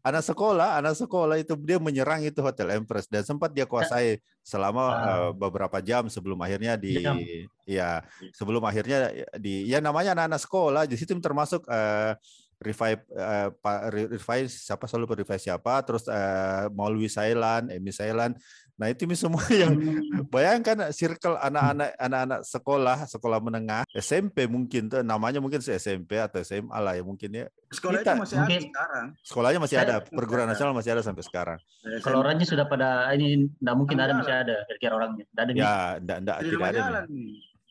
Anak 0.06 0.22
sekolah, 0.22 0.78
anak 0.78 0.94
sekolah 0.94 1.42
itu 1.42 1.58
dia 1.58 1.82
menyerang 1.82 2.22
itu 2.22 2.38
Hotel 2.46 2.78
Empress 2.78 3.10
dan 3.10 3.26
sempat 3.26 3.50
dia 3.50 3.66
kuasai 3.66 4.22
selama 4.46 4.84
eh, 4.94 5.30
beberapa 5.34 5.82
jam 5.82 6.06
sebelum 6.12 6.38
akhirnya 6.46 6.78
di 6.78 7.02
Jam. 7.02 7.18
ya 7.66 8.06
sebelum 8.38 8.62
akhirnya 8.62 9.10
di 9.40 9.66
ya 9.66 9.82
namanya 9.82 10.14
anak-anak 10.14 10.42
sekolah 10.46 10.84
di 10.86 10.94
situ 10.94 11.18
termasuk 11.18 11.66
eh, 11.66 12.14
revive 12.58 13.02
eh, 13.12 13.48
Pak 13.54 13.78
Re- 13.90 14.10
revive 14.12 14.48
siapa 14.48 14.86
selalu 14.86 15.22
revive 15.22 15.38
siapa 15.40 15.82
terus 15.82 16.06
eh, 16.06 16.66
Maulwi 16.70 17.06
Sailan, 17.06 17.70
Emi 17.70 17.90
Sailan. 17.90 18.34
Nah, 18.78 18.90
itu 18.90 19.10
semua 19.18 19.42
yang 19.50 19.74
Hmm. 19.74 20.30
Bayangkan 20.30 20.90
circle 20.92 21.34
anak-anak 21.36 21.98
anak-anak 21.98 22.40
sekolah, 22.44 22.98
sekolah 23.06 23.40
menengah, 23.40 23.82
SMP 23.92 24.46
mungkin 24.46 24.86
tuh 24.86 25.02
namanya 25.02 25.38
mungkin 25.38 25.58
SMP 25.60 26.14
atau 26.14 26.42
SMA 26.42 26.74
lah 26.76 26.94
ya 26.94 27.02
mungkin 27.02 27.30
ya. 27.32 27.46
Sekolah 27.70 28.02
Kita- 28.02 28.14
itu 28.14 28.22
masih 28.22 28.36
ada 28.36 28.42
mungkin- 28.46 28.64
sekarang. 28.70 29.06
Sekolahnya 29.22 29.60
masih 29.60 29.78
ada, 29.78 29.96
perguruan 30.04 30.46
nasional 30.46 30.74
masih 30.74 30.92
ada 30.94 31.02
sampai 31.02 31.24
sekarang. 31.24 31.58
Kalau 32.02 32.22
orangnya 32.22 32.46
sudah 32.46 32.66
pada 32.66 33.10
ini 33.14 33.50
enggak 33.50 33.76
mungkin 33.76 33.98
ada 33.98 34.14
masih 34.14 34.34
ada 34.36 34.56
kira-kira 34.68 34.94
orangnya. 34.94 35.26
Enggak 35.26 35.42
ada 35.42 35.52
nih. 35.52 35.62
Ya, 35.62 35.74
enggak 35.98 36.18
enggak 36.22 36.38
tidak 36.38 36.68
ada. 36.70 36.82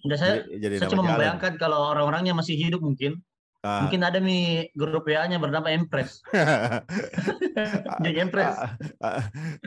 Enggak 0.02 0.18
saya 0.18 0.34
Jadi, 0.36 0.58
jadi 0.58 0.74
saya 0.76 0.90
cuma 0.90 1.02
jalan. 1.02 1.10
membayangkan 1.14 1.52
kalau 1.56 1.78
orang-orangnya 1.86 2.34
masih 2.34 2.54
hidup 2.54 2.82
mungkin 2.82 3.22
Ah. 3.66 3.82
mungkin 3.82 4.06
ada 4.06 4.22
nih 4.22 4.70
grup 4.72 5.02
WA-nya 5.02 5.42
bernama 5.42 5.66
Empress. 5.74 6.22
Geng 8.06 8.30
Empress. 8.30 8.54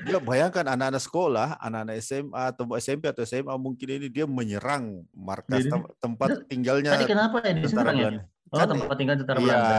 Dia 0.08 0.20
bayangkan 0.24 0.66
anak-anak 0.72 1.04
sekolah, 1.04 1.48
anak-anak 1.60 2.00
SMA 2.00 2.44
atau 2.56 2.64
SMP 2.80 3.12
atau 3.12 3.28
SMA 3.28 3.52
mungkin 3.60 3.88
ini 4.00 4.08
dia 4.08 4.24
menyerang 4.24 5.04
markas 5.12 5.66
Jadi- 5.66 5.72
tem- 5.74 5.92
tempat 6.00 6.30
tinggalnya 6.48 6.92
Tadi 6.96 7.06
kenapa 7.10 7.44
ya 7.44 7.52
di 7.52 7.62
sini 7.62 7.70
tentara 7.76 7.92
Bang, 7.92 8.00
ya? 8.00 8.10
Oh, 8.50 8.58
Kan- 8.58 8.70
tempat 8.74 8.96
tinggal 8.98 9.16
tentara 9.22 9.38
Iya, 9.38 9.46
Belanda. 9.46 9.78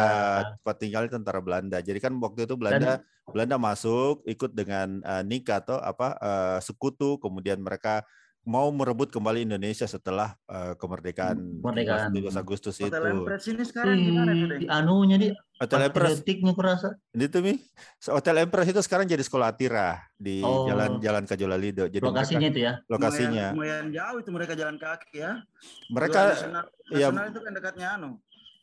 tempat 0.54 0.76
tinggal 0.78 1.02
tentara 1.10 1.40
Belanda. 1.42 1.78
Jadi 1.82 1.98
kan 1.98 2.12
waktu 2.22 2.40
itu 2.46 2.54
Belanda 2.54 2.92
Belanda 3.26 3.56
masuk 3.58 4.22
ikut 4.26 4.50
dengan 4.54 5.02
eh, 5.02 5.22
Nika 5.26 5.58
atau 5.58 5.78
apa 5.78 6.14
eh, 6.18 6.58
sekutu, 6.62 7.18
kemudian 7.18 7.58
mereka 7.58 8.06
mau 8.50 8.66
merebut 8.68 9.06
kembali 9.08 9.46
Indonesia 9.46 9.86
setelah 9.86 10.34
eh, 10.44 10.74
kemerdekaan 10.74 11.38
Kemerdekaan. 11.62 12.10
17 12.10 12.34
Agustus 12.34 12.74
itu. 12.76 12.90
Hotel 12.90 13.14
Empress 13.14 13.46
ini 13.46 13.62
sekarang 13.62 13.94
gimana 13.96 14.30
tuh, 14.34 14.46
Deng? 14.50 14.62
anunya 14.66 15.16
di 15.16 15.28
Hotel 15.54 15.80
Empress 15.86 16.18
kurasa. 16.50 16.88
itu 17.12 17.38
mi. 17.38 17.54
Hotel 18.02 18.36
Empress 18.42 18.66
itu 18.66 18.80
sekarang 18.80 19.06
jadi 19.06 19.22
sekolah 19.22 19.54
Atira 19.54 20.02
di 20.18 20.42
Oh. 20.42 20.66
Jalan 20.66 20.98
Jalan 20.98 21.24
Kajolalido. 21.24 21.86
Jadi 21.86 22.02
Lokasinya 22.02 22.42
mereka, 22.42 22.50
itu 22.50 22.60
ya. 22.60 22.72
lokasinya. 22.90 23.46
Lumayan, 23.46 23.54
lumayan 23.54 23.86
jauh 23.94 24.18
itu 24.18 24.30
mereka 24.32 24.52
jalan 24.58 24.76
kaki 24.76 25.14
ya. 25.14 25.32
Mereka 25.88 26.18
nasional, 26.26 26.64
iya. 26.90 27.06
nasional 27.06 27.26
itu 27.30 27.40
kan 27.40 27.52
dekatnya 27.54 27.86
anu, 27.94 28.10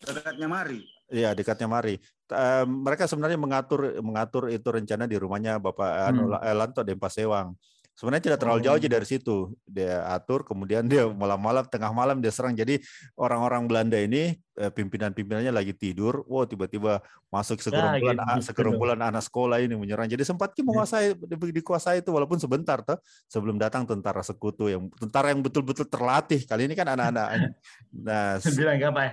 dekatnya 0.04 0.48
Mari. 0.52 0.80
Iya, 1.08 1.30
dekatnya 1.32 1.68
Mari. 1.72 1.96
Eh, 2.28 2.66
mereka 2.68 3.08
sebenarnya 3.08 3.40
mengatur 3.40 3.96
mengatur 4.04 4.52
itu 4.52 4.68
rencana 4.68 5.08
di 5.08 5.16
rumahnya 5.16 5.56
Bapak 5.56 6.12
anu, 6.12 6.28
Hmm. 6.28 6.32
La- 6.36 6.44
eh, 6.44 6.52
Lanto 6.52 6.84
Dempasewang. 6.84 7.56
Sebenarnya 7.98 8.30
tidak 8.30 8.40
terlalu 8.46 8.62
jauh 8.62 8.78
aja 8.78 8.86
Oh. 8.86 8.94
dari 8.94 9.08
situ. 9.10 9.38
Dia 9.66 10.06
atur, 10.14 10.46
kemudian 10.46 10.86
dia 10.86 11.10
malam-malam, 11.10 11.66
tengah 11.66 11.90
malam 11.90 12.22
dia 12.22 12.30
serang. 12.30 12.54
Jadi 12.54 12.78
orang-orang 13.18 13.66
Belanda 13.66 13.98
ini 13.98 14.38
eh, 14.54 14.70
pimpinan-pimpinannya 14.70 15.50
lagi 15.50 15.74
tidur, 15.74 16.22
wow 16.30 16.46
tiba-tiba 16.46 17.02
masuk 17.30 17.58
segerombolan 17.58 18.18
gitu 18.18 18.26
a- 18.26 18.46
segerombolan 18.46 19.02
anak 19.02 19.26
sekolah 19.26 19.58
ini 19.62 19.74
menyerang. 19.74 20.06
Jadi 20.06 20.22
sempat 20.22 20.54
ki 20.54 20.62
menguasai 20.62 21.18
di- 21.18 21.58
dikuasai 21.58 22.06
itu 22.06 22.14
walaupun 22.14 22.38
sebentar 22.38 22.86
tuh 22.86 23.02
sebelum 23.26 23.58
datang 23.58 23.90
tentara 23.90 24.22
sekutu 24.22 24.70
yang 24.70 24.94
tentara 24.94 25.34
yang 25.34 25.42
betul-betul 25.42 25.90
terlatih. 25.90 26.46
Kali 26.46 26.70
ini 26.70 26.78
kan 26.78 26.86
anak-anak. 26.94 27.28
Nah, 27.98 28.38
bilang 28.54 28.78
apa 28.94 29.02
ya 29.10 29.12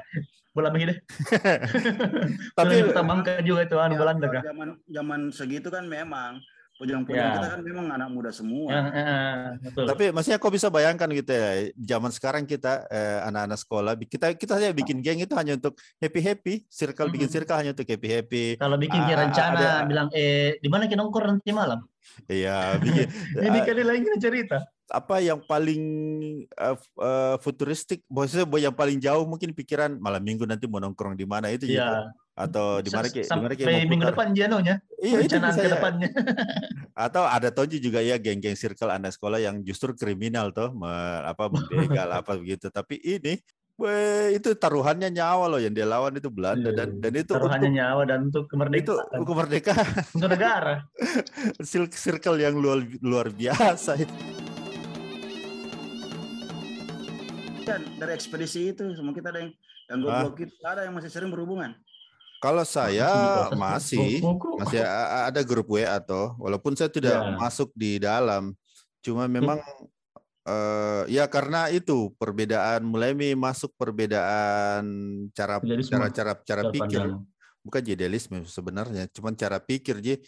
bola 0.55 0.71
begini 0.71 0.95
tapi 2.59 2.75
tambangkan 2.95 3.43
juga 3.43 3.67
itu 3.67 3.75
anu 3.75 3.95
Ya, 3.97 4.01
Belanda 4.01 4.27
kan 4.31 4.43
zaman 4.45 4.69
zaman 4.87 5.21
segitu 5.35 5.67
kan 5.67 5.83
memang 5.83 6.39
pujang-pujang 6.75 7.23
Ya. 7.23 7.35
kita 7.39 7.49
kan 7.49 7.61
memang 7.63 7.87
anak 7.89 8.09
muda 8.11 8.31
semua. 8.31 8.67
Yang, 8.67 8.87
eh, 8.91 9.47
betul. 9.63 9.85
Tapi 9.87 10.05
maksudnya 10.11 10.39
kok 10.39 10.51
bisa 10.51 10.69
bayangkan 10.69 11.09
gitu 11.09 11.31
ya, 11.31 11.51
zaman 11.77 12.11
sekarang 12.11 12.43
kita 12.45 12.85
eh, 12.89 13.19
anak-anak 13.25 13.59
sekolah 13.59 13.93
kita 14.01 14.27
kita 14.35 14.59
saja 14.59 14.75
bikin 14.75 14.99
geng 14.99 15.19
itu 15.19 15.35
hanya 15.35 15.55
untuk 15.55 15.79
happy 15.97 16.21
happy, 16.21 16.55
circle 16.67 17.09
bikin 17.09 17.31
Mhm. 17.31 17.35
circle 17.35 17.57
hanya 17.57 17.71
untuk 17.73 17.87
happy 17.87 18.09
happy. 18.11 18.45
kalau 18.57 18.75
bikin 18.75 18.99
a- 18.99 19.07
a- 19.07 19.19
rencana 19.21 19.57
ada- 19.57 19.87
bilang 19.87 20.09
eh 20.11 20.59
di 20.59 20.67
mana 20.67 20.85
kita 20.85 20.99
nongkrong 20.99 21.39
nanti 21.39 21.51
malam 21.51 21.81
Iya, 22.27 22.77
bikin 22.77 23.07
ini 23.49 23.59
eh, 23.59 23.65
kali 23.65 23.83
lagi 23.83 24.05
cerita 24.19 24.59
apa 24.85 25.17
yang 25.19 25.41
paling 25.41 25.83
eh, 26.45 26.75
f- 26.77 26.93
eh, 26.99 27.37
futuristik, 27.41 28.05
maksudnya 28.07 28.45
yang 28.61 28.75
paling 28.75 28.99
jauh 28.99 29.25
mungkin 29.25 29.55
pikiran 29.55 29.97
malam 29.97 30.21
minggu 30.21 30.45
nanti 30.45 30.67
mau 30.67 30.77
nongkrong 30.77 31.15
di 31.15 31.25
mana 31.25 31.49
itu 31.49 31.65
gitu. 31.65 31.81
Ya 32.35 32.43
Atau 32.45 32.83
di 32.83 32.91
mana 32.91 33.07
ki- 33.07 33.23
di 33.23 33.31
sampai 33.31 33.55
mau 33.55 33.87
minggu 33.87 34.11
depan 34.11 34.29
janonya 34.31 34.75
Iya, 34.99 35.17
itu 35.17 35.39
rencanaan 35.39 35.51
bisa 35.51 35.61
ke 35.61 35.67
ya. 35.67 35.73
depannya 35.73 36.09
Atau 37.07 37.23
ada 37.23 37.49
tonji 37.49 37.79
juga 37.79 37.99
ya 38.01 38.15
geng-geng 38.17 38.55
circle 38.55 38.91
anak 38.91 39.11
sekolah 39.13 39.39
yang 39.39 39.63
justru 39.63 39.95
kriminal 39.95 40.51
tuh, 40.51 40.71
me- 40.71 40.91
apa 41.25 41.47
begal 41.47 42.07
apa 42.23 42.35
begitu. 42.35 42.71
Tapi 42.71 42.99
ini 42.99 43.35
weh, 43.75 44.31
itu 44.33 44.55
taruhannya 44.55 45.11
nyawa 45.11 45.47
loh 45.49 45.59
yang 45.59 45.71
dia 45.71 45.83
lawan 45.85 46.15
itu 46.15 46.31
Belanda 46.31 46.71
dan 46.71 46.99
dan 46.99 47.11
itu 47.13 47.35
taruhannya 47.35 47.67
untuk 47.67 47.75
nyawa 47.77 48.03
dan 48.07 48.19
untuk 48.25 48.45
itu 48.47 48.51
kemerdekaan 48.51 49.23
kemerdekaan 49.23 49.87
untuk 50.15 50.31
negara 50.31 50.75
Sil- 51.59 51.91
circle 51.91 52.39
yang 52.39 52.55
luar 52.55 52.83
luar 53.01 53.27
biasa 53.29 53.99
itu. 53.99 54.15
Kan 57.65 57.81
dari 57.97 58.13
ekspedisi 58.13 58.71
itu 58.71 58.85
semua 58.93 59.11
kita 59.11 59.33
ada 59.33 59.41
yang 59.41 59.51
yang 59.85 59.99
Ah. 60.01 60.25
goblok 60.25 60.47
itu 60.47 60.55
ada 60.63 60.85
yang 60.85 60.95
masih 60.95 61.11
sering 61.11 61.29
berhubungan. 61.29 61.75
Kalau 62.45 62.61
saya 62.61 63.09
masih 63.57 64.21
masih 64.61 64.85
a- 64.85 65.33
ada 65.33 65.41
grup 65.41 65.73
WA 65.73 65.97
toh, 65.97 66.37
walaupun 66.37 66.77
saya 66.77 66.93
tidak 66.93 67.17
Ya. 67.17 67.41
masuk 67.41 67.73
di 67.73 67.97
dalam. 67.97 68.53
Cuma 69.01 69.25
memang 69.25 69.65
eh, 70.45 71.03
ya 71.09 71.25
karena 71.25 71.73
itu 71.73 72.13
perbedaan 72.21 72.85
mulai 72.85 73.17
masuk 73.33 73.73
perbedaan 73.81 74.85
cara 75.33 75.57
Idealisme. 75.57 75.97
cara 75.97 76.07
cara 76.13 76.33
cara 76.37 76.63
Cara 76.63 76.69
pikir 76.69 77.01
pandang. 77.01 77.25
bukan 77.65 77.83
idealisme 77.89 78.39
sebenarnya, 78.45 79.09
cuman 79.09 79.33
cara 79.33 79.57
pikir 79.57 80.05
Ji. 80.05 80.21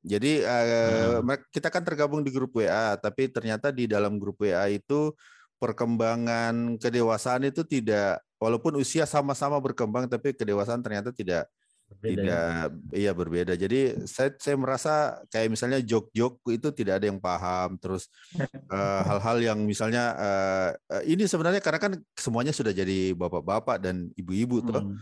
Jadi 0.00 0.40
eh, 0.40 1.20
Hmm. 1.20 1.28
kita 1.52 1.68
kan 1.68 1.84
tergabung 1.84 2.24
di 2.24 2.32
grup 2.32 2.56
WA, 2.56 2.96
tapi 2.96 3.28
ternyata 3.28 3.68
di 3.68 3.84
dalam 3.84 4.16
grup 4.16 4.40
WA 4.40 4.72
itu 4.72 5.12
perkembangan 5.60 6.78
kedewasaan 6.78 7.44
itu 7.44 7.60
tidak 7.60 8.24
walaupun 8.38 8.78
usia 8.78 9.04
sama-sama 9.04 9.58
berkembang 9.58 10.06
tapi 10.06 10.30
kedewasaan 10.32 10.80
ternyata 10.80 11.10
tidak 11.10 11.44
Berbeda 11.88 12.20
ya. 12.20 12.20
tidak 12.20 12.68
iya 12.92 13.12
berbeda. 13.16 13.52
Jadi 13.56 14.04
saya 14.04 14.30
saya 14.36 14.56
merasa 14.60 14.92
kayak 15.32 15.48
misalnya 15.48 15.80
jok-jok 15.80 16.44
itu 16.52 16.68
tidak 16.76 17.00
ada 17.00 17.06
yang 17.08 17.16
paham 17.16 17.80
terus 17.80 18.12
eh, 18.76 19.00
hal-hal 19.08 19.36
yang 19.40 19.58
misalnya 19.64 20.12
eh, 20.20 20.70
eh, 21.00 21.02
ini 21.16 21.24
sebenarnya 21.24 21.64
karena 21.64 21.80
kan 21.80 21.92
semuanya 22.12 22.52
sudah 22.52 22.76
jadi 22.76 23.16
bapak-bapak 23.16 23.80
dan 23.80 24.12
ibu-ibu 24.14 24.60
tuh 24.62 24.76
Hmm. 24.78 24.94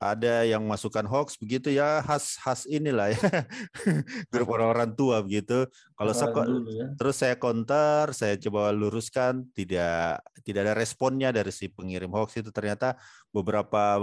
Ada 0.00 0.48
yang 0.48 0.64
masukkan 0.64 1.04
hoax 1.04 1.36
begitu 1.36 1.68
ya 1.76 2.00
khas 2.00 2.40
khas 2.40 2.64
inilah 2.64 3.12
ya 3.12 3.20
grup 4.32 4.48
orang-orang 4.48 4.96
tua 4.96 5.20
begitu. 5.20 5.68
Kalau 5.92 6.16
saya 6.16 6.32
ya. 6.72 6.86
terus 6.96 7.20
saya 7.20 7.36
counter, 7.36 8.16
saya 8.16 8.40
coba 8.40 8.72
luruskan 8.72 9.44
tidak 9.52 10.24
tidak 10.40 10.60
ada 10.64 10.74
responnya 10.74 11.28
dari 11.28 11.52
si 11.52 11.68
pengirim 11.68 12.08
hoax 12.08 12.40
itu 12.40 12.48
ternyata 12.48 12.96
beberapa 13.28 14.00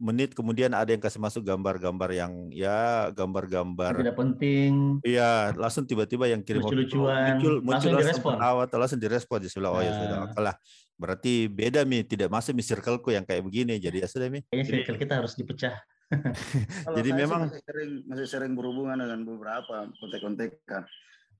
menit 0.00 0.32
kemudian 0.32 0.72
ada 0.72 0.88
yang 0.88 0.98
kasih 1.04 1.20
masuk 1.20 1.44
gambar-gambar 1.44 2.10
yang 2.10 2.32
ya 2.50 3.12
gambar-gambar 3.12 4.00
tidak 4.00 4.16
penting 4.16 4.98
Iya, 5.04 5.52
langsung 5.54 5.84
tiba-tiba 5.84 6.26
yang 6.26 6.40
kirim 6.40 6.64
Lucu-lucuan, 6.64 7.36
muncul 7.36 7.54
muncul 7.60 7.68
langsung 7.68 7.92
langsung 7.92 7.92
direspon. 8.00 8.36
atau 8.40 8.76
langsung 8.80 9.00
direspon 9.00 9.38
ya 9.44 9.50
sudah 9.52 9.70
oh 9.70 9.82
ya 9.84 9.92
sudah 9.92 10.16
Nah. 10.18 10.40
lah. 10.40 10.54
Berarti 10.98 11.46
beda 11.46 11.86
mi. 11.86 12.02
Tidak 12.02 12.26
masuk 12.26 12.52
mi 12.52 12.60
circleku 12.60 13.14
yang 13.14 13.22
kayak 13.22 13.46
begini. 13.46 13.78
Jadi 13.78 14.02
ya 14.02 14.08
sudah 14.10 14.26
mi. 14.26 14.42
kayaknya 14.50 14.82
circle 14.82 14.98
kita 14.98 15.14
harus 15.22 15.38
dipecah. 15.38 15.78
Jadi 16.98 17.10
memang- 17.14 17.46
masih 17.46 17.62
sering 17.62 17.90
masih 18.10 18.26
sering 18.26 18.52
berhubungan 18.58 18.98
dengan 18.98 19.22
beberapa 19.22 19.86
kontek-kontekan. 19.94 20.82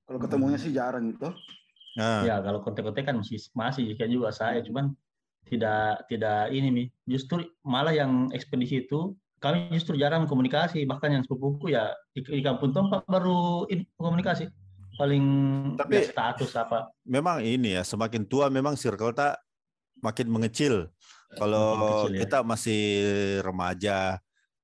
Kalau 0.07 0.17
ketemunya 0.17 0.57
sih 0.57 0.71
jarang 0.71 1.11
gitu. 1.11 1.29
Nah, 1.99 2.23
ya 2.23 2.39
kalau 2.39 2.63
kontek-kontek 2.63 3.03
kan 3.03 3.19
masih 3.19 3.37
masih 3.51 3.93
kayak 3.99 4.09
juga 4.09 4.29
saya. 4.31 4.63
Cuman 4.63 4.95
tidak 5.45 6.07
tidak 6.07 6.53
ini 6.55 6.69
mi. 6.71 6.83
Justru 7.03 7.43
malah 7.61 7.91
yang 7.91 8.31
ekspedisi 8.31 8.87
itu 8.87 9.13
kami 9.41 9.73
justru 9.75 9.99
jarang 9.99 10.23
komunikasi. 10.23 10.87
Bahkan 10.87 11.09
yang 11.19 11.23
sepupuku 11.27 11.75
ya 11.75 11.91
di, 12.15 12.23
di 12.23 12.39
kampung 12.39 12.71
tempat 12.71 13.03
baru 13.09 13.67
in- 13.67 13.89
komunikasi. 13.99 14.47
Paling 14.95 15.23
Tapi- 15.79 15.95
ya, 15.95 16.11
status 16.11 16.51
apa. 16.55 16.91
memang 17.07 17.39
ini 17.39 17.73
ya 17.73 17.81
semakin 17.81 18.27
tua 18.27 18.51
memang 18.51 18.75
circle 18.75 19.15
tak 19.15 19.39
makin 19.99 20.27
mengecil. 20.31 20.91
Kalau 21.37 21.77
Makin 21.77 21.87
kecil 21.87 22.09
ya. 22.09 22.19
kita 22.25 22.37
masih 22.41 22.81
remaja, 23.45 24.17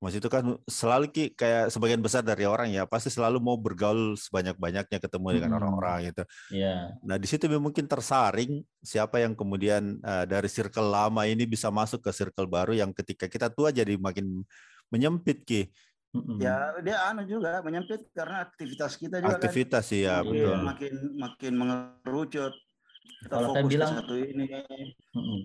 masih 0.05 0.19
itu 0.21 0.29
kan 0.29 0.43
selalu 0.69 1.09
ki 1.09 1.23
kayak 1.33 1.73
sebagian 1.73 1.97
besar 1.97 2.21
dari 2.21 2.45
orang 2.45 2.69
ya 2.69 2.85
pasti 2.85 3.09
selalu 3.09 3.41
mau 3.41 3.57
bergaul 3.57 4.13
sebanyak-banyaknya 4.19 5.01
ketemu 5.01 5.27
dengan 5.39 5.49
Mm-mm. 5.49 5.59
orang-orang 5.63 6.13
gitu. 6.13 6.23
ya 6.53 6.93
Nah 7.01 7.17
di 7.17 7.25
situ 7.25 7.49
mungkin 7.57 7.89
tersaring 7.89 8.61
siapa 8.85 9.23
yang 9.23 9.33
kemudian 9.33 9.97
eh, 9.97 10.25
dari 10.29 10.45
circle 10.45 10.91
lama 10.91 11.25
ini 11.25 11.49
bisa 11.49 11.73
masuk 11.73 12.05
ke 12.05 12.11
circle 12.13 12.45
baru 12.45 12.77
yang 12.77 12.93
ketika 12.93 13.25
kita 13.25 13.49
tua 13.49 13.73
jadi 13.73 13.97
makin 13.97 14.45
menyempit 14.93 15.41
ki 15.41 15.61
mm-mm. 16.13 16.37
Ya 16.37 16.75
dia 16.85 17.01
anu 17.09 17.25
juga 17.25 17.65
menyempit 17.65 18.05
karena 18.13 18.45
aktivitas 18.45 18.99
kita 18.99 19.23
juga 19.23 19.41
aktivitas 19.41 19.83
sih 19.89 20.05
ya 20.05 20.21
kan 20.21 20.27
betul. 20.27 20.37
Iya, 20.37 20.55
makin 20.59 20.93
makin 21.17 21.53
mengerucut. 21.55 22.53
Kita 23.25 23.33
Kalau 23.41 23.49
saya 23.53 23.63
bilang- 23.65 23.93
ke 23.93 23.99
satu 24.03 24.13
ini. 24.17 24.45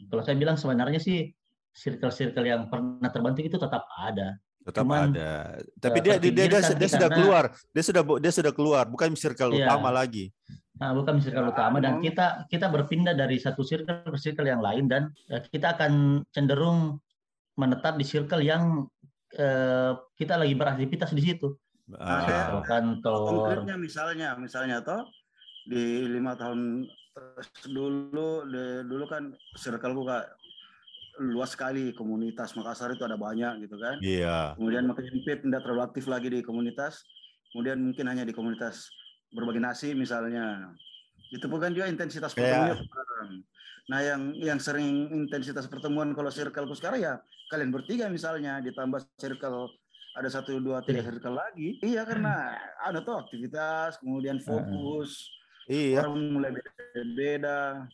Kalau 0.09 0.23
saya 0.25 0.37
bilang 0.37 0.57
sebenarnya 0.57 1.01
sih 1.01 1.33
circle-circle 1.71 2.45
yang 2.45 2.63
pernah 2.67 3.09
terbentuk 3.09 3.47
itu 3.47 3.57
tetap 3.57 3.87
ada 3.95 4.37
Tetap 4.61 4.85
Cuman, 4.85 5.17
ada. 5.17 5.57
Tapi 5.81 5.99
eh, 5.99 6.03
dia 6.05 6.15
dia, 6.21 6.31
dia, 6.37 6.47
dia, 6.53 6.61
dia 6.77 6.89
sudah 6.93 7.09
karena- 7.09 7.17
keluar. 7.17 7.45
Dia 7.73 7.81
sudah 7.87 8.03
dia 8.21 8.33
sudah 8.33 8.53
keluar, 8.53 8.85
bukan 8.85 9.17
circle 9.17 9.57
Iya. 9.57 9.65
utama 9.73 9.89
lagi. 9.89 10.29
Nah, 10.77 10.93
bukan 10.93 11.17
circle 11.17 11.49
utama 11.49 11.81
dan 11.81 11.97
kita 12.05 12.45
kita 12.45 12.69
berpindah 12.69 13.17
dari 13.17 13.41
satu 13.41 13.65
circle 13.65 14.05
ke 14.13 14.19
circle 14.21 14.45
yang 14.45 14.61
lain 14.61 14.85
dan 14.85 15.09
eh, 15.33 15.41
kita 15.49 15.73
akan 15.81 16.25
cenderung 16.29 17.01
menetap 17.57 17.97
di 17.97 18.05
circle 18.05 18.45
yang 18.45 18.85
eh, 19.33 19.97
kita 20.21 20.37
lagi 20.37 20.53
beraktivitas 20.53 21.17
di 21.17 21.23
situ. 21.25 21.57
Ah, 21.97 22.23
Circle 22.29 22.63
kantor. 22.69 23.21
Konkretnya 23.33 23.77
misalnya, 23.81 24.29
misalnya 24.37 24.85
toh 24.85 25.09
di 25.65 26.05
lima 26.05 26.37
tahun 26.37 26.85
terus 27.37 27.49
dulu 27.69 28.45
dulu 28.85 29.05
kan 29.07 29.33
circle 29.57 29.93
gua 29.93 30.25
luas 31.21 31.53
sekali 31.53 31.93
komunitas 31.93 32.57
Makassar 32.57 32.97
itu 32.97 33.05
ada 33.05 33.21
banyak 33.21 33.69
gitu 33.69 33.77
kan. 33.77 34.01
iya. 34.01 34.57
Kemudian 34.57 34.89
makin 34.89 35.05
sempit 35.05 35.45
tidak 35.45 35.61
terlalu 35.61 35.83
aktif 35.85 36.09
lagi 36.09 36.33
di 36.33 36.41
komunitas. 36.41 37.05
Kemudian 37.53 37.77
mungkin 37.83 38.09
hanya 38.09 38.25
di 38.25 38.33
komunitas 38.33 38.89
berbagi 39.29 39.61
nasi 39.61 39.93
misalnya. 39.93 40.73
Itu 41.29 41.45
bukan 41.53 41.77
juga 41.77 41.93
intensitas 41.93 42.33
Kayak- 42.33 42.73
pertemuan 42.73 42.79
sekarang. 42.89 43.29
Nah 43.91 44.01
yang 44.01 44.23
yang 44.39 44.59
sering 44.63 45.13
intensitas 45.13 45.69
pertemuan 45.69 46.15
kalau 46.17 46.31
circleku 46.33 46.73
sekarang 46.73 47.05
ya 47.05 47.15
kalian 47.53 47.75
bertiga 47.75 48.07
misalnya 48.09 48.63
ditambah 48.65 49.03
circle 49.19 49.67
ada 50.17 50.29
satu 50.31 50.57
dua 50.57 50.81
tiga 50.81 51.05
circle 51.05 51.37
lagi. 51.37 51.77
Iya 51.85 52.07
karena 52.09 52.55
ada 52.81 53.05
tuh 53.05 53.19
aktivitas 53.21 54.01
kemudian 54.01 54.41
fokus 54.41 55.29
Iya. 55.71 56.03
orang 56.03 56.35
mulai 56.35 56.51
beda-beda. 56.51 57.87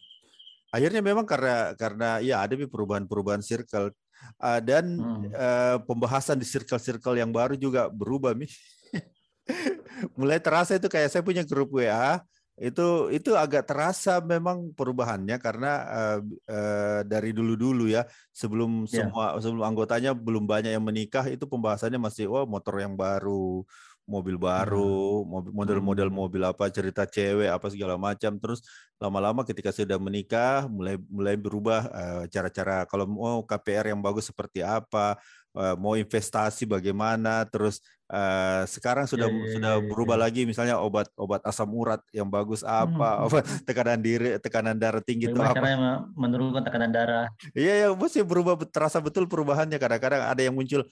Akhirnya 0.73 1.01
memang 1.05 1.29
karena 1.29 1.77
karena 1.77 2.19
ya 2.25 2.43
ada 2.43 2.57
perubahan-perubahan 2.57 3.45
circle 3.45 3.93
Ah, 4.41 4.65
dan 4.65 4.97
Hmm. 4.97 5.29
eh, 5.29 5.77
pembahasan 5.85 6.41
di 6.41 6.47
circle-circle 6.49 7.21
yang 7.21 7.31
baru 7.31 7.55
juga 7.55 7.93
berubah 7.93 8.33
nih. 8.33 8.49
Mulai 10.19 10.41
terasa 10.41 10.77
itu 10.77 10.89
kayak 10.89 11.12
saya 11.12 11.23
punya 11.23 11.45
grup 11.47 11.77
WA 11.77 12.21
itu 12.57 13.12
itu 13.12 13.37
agak 13.37 13.69
terasa 13.69 14.17
memang 14.25 14.73
perubahannya 14.73 15.37
karena 15.37 15.73
eh, 15.93 16.19
eh, 16.49 17.01
dari 17.05 17.37
dulu-dulu 17.37 17.85
ya 17.93 18.09
sebelum 18.33 18.89
Ya. 18.89 19.05
semua 19.05 19.37
sebelum 19.45 19.61
anggotanya 19.61 20.17
belum 20.17 20.49
banyak 20.49 20.73
yang 20.73 20.81
menikah 20.81 21.29
itu 21.29 21.45
pembahasannya 21.45 22.01
masih 22.01 22.33
oh 22.33 22.49
motor 22.49 22.81
yang 22.81 22.96
baru 22.96 23.61
mobil 24.07 24.38
baru, 24.38 25.27
mobil 25.27 25.50
model-model 25.52 26.09
mobil 26.09 26.42
apa, 26.46 26.71
cerita 26.71 27.02
cewek 27.04 27.50
apa 27.50 27.67
segala 27.69 27.98
macam. 27.98 28.38
Terus 28.38 28.63
lama-lama 28.96 29.42
ketika 29.44 29.75
sudah 29.75 29.98
menikah 30.00 30.65
mulai 30.71 30.96
mulai 31.11 31.35
berubah 31.37 31.81
eh, 31.90 32.23
cara-cara 32.33 32.87
kalau 32.88 33.04
mau 33.04 33.38
KPR 33.44 33.92
yang 33.92 34.00
bagus 34.00 34.31
seperti 34.31 34.63
apa, 34.63 35.19
eh, 35.59 35.75
mau 35.77 35.98
investasi 35.98 36.65
bagaimana, 36.65 37.44
terus 37.50 37.83
eh, 38.07 38.63
sekarang 38.71 39.11
sudah 39.11 39.27
Ya, 39.27 39.35
ya, 39.35 39.52
sudah 39.52 39.73
ya, 39.75 39.83
ya, 39.83 39.87
berubah 39.90 40.17
ya. 40.17 40.23
lagi 40.31 40.42
misalnya 40.46 40.79
obat 40.79 41.11
obat 41.19 41.42
asam 41.42 41.67
urat 41.75 41.98
yang 42.15 42.31
bagus 42.31 42.63
apa, 42.63 43.19
Hmm. 43.19 43.27
obat 43.27 43.42
tekanan 43.69 43.98
diri, 43.98 44.38
tekanan 44.38 44.79
darah 44.79 45.02
tinggi 45.02 45.27
itu 45.27 45.35
Bagaimana 45.35 45.50
apa. 45.50 45.59
caranya 45.59 45.79
me- 45.83 46.04
menurunkan 46.15 46.63
tekanan 46.63 46.90
darah? 46.94 47.27
Iya 47.52 47.73
ya, 47.83 47.88
mesti 47.92 48.23
berubah 48.23 48.54
terasa 48.71 49.02
betul 49.02 49.27
perubahannya. 49.27 49.77
Kadang-kadang 49.77 50.23
ada 50.23 50.40
yang 50.40 50.54
muncul 50.54 50.87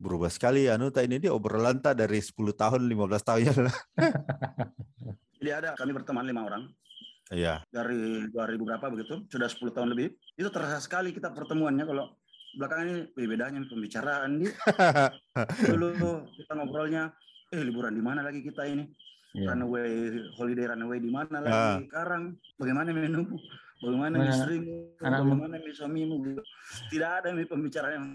berubah 0.00 0.32
sekali 0.32 0.64
anu 0.66 0.88
tak 0.88 1.04
ini 1.06 1.20
dia 1.20 1.30
obrolan 1.30 1.76
tak 1.78 2.00
dari 2.00 2.18
10 2.18 2.32
tahun 2.56 2.80
15 2.88 3.20
tahun 3.20 3.42
lalu. 3.60 3.72
Jadi 5.40 5.50
ada 5.52 5.68
kami 5.76 5.92
berteman 5.92 6.24
lima 6.24 6.44
orang 6.44 6.64
Iya. 7.30 7.62
dari 7.70 8.26
2000 8.26 8.34
berapa 8.58 8.86
begitu, 8.90 9.22
sudah 9.30 9.46
10 9.46 9.70
tahun 9.70 9.88
lebih. 9.94 10.10
Itu 10.34 10.50
terasa 10.50 10.82
sekali 10.82 11.14
kita 11.14 11.30
pertemuannya 11.30 11.86
kalau 11.86 12.10
belakangan 12.58 12.86
ini 13.14 13.26
bedanya 13.30 13.62
pembicaraan 13.62 14.42
di 14.42 14.50
dulu 15.70 15.94
kita 16.34 16.52
ngobrolnya 16.58 17.14
eh 17.46 17.62
liburan 17.62 17.94
di 17.94 18.02
mana 18.02 18.24
lagi 18.24 18.42
kita 18.42 18.66
ini 18.66 18.88
Ya. 19.30 19.54
runaway 19.54 20.10
holiday 20.34 20.66
runaway 20.66 20.98
di 20.98 21.06
mana 21.06 21.38
lagi 21.38 21.54
Ah. 21.54 21.78
sekarang 21.78 22.34
bagaimana 22.58 22.90
menumu 22.90 23.38
bagaimana 23.78 24.18
Mana 24.18 24.26
istrimu 24.26 24.98
bagaimana 24.98 25.54
mi 25.54 25.70
suamimu 25.70 26.14
tidak 26.90 27.10
ada 27.22 27.30
mi 27.30 27.46
pembicaraan 27.46 27.94
yang 27.94 28.06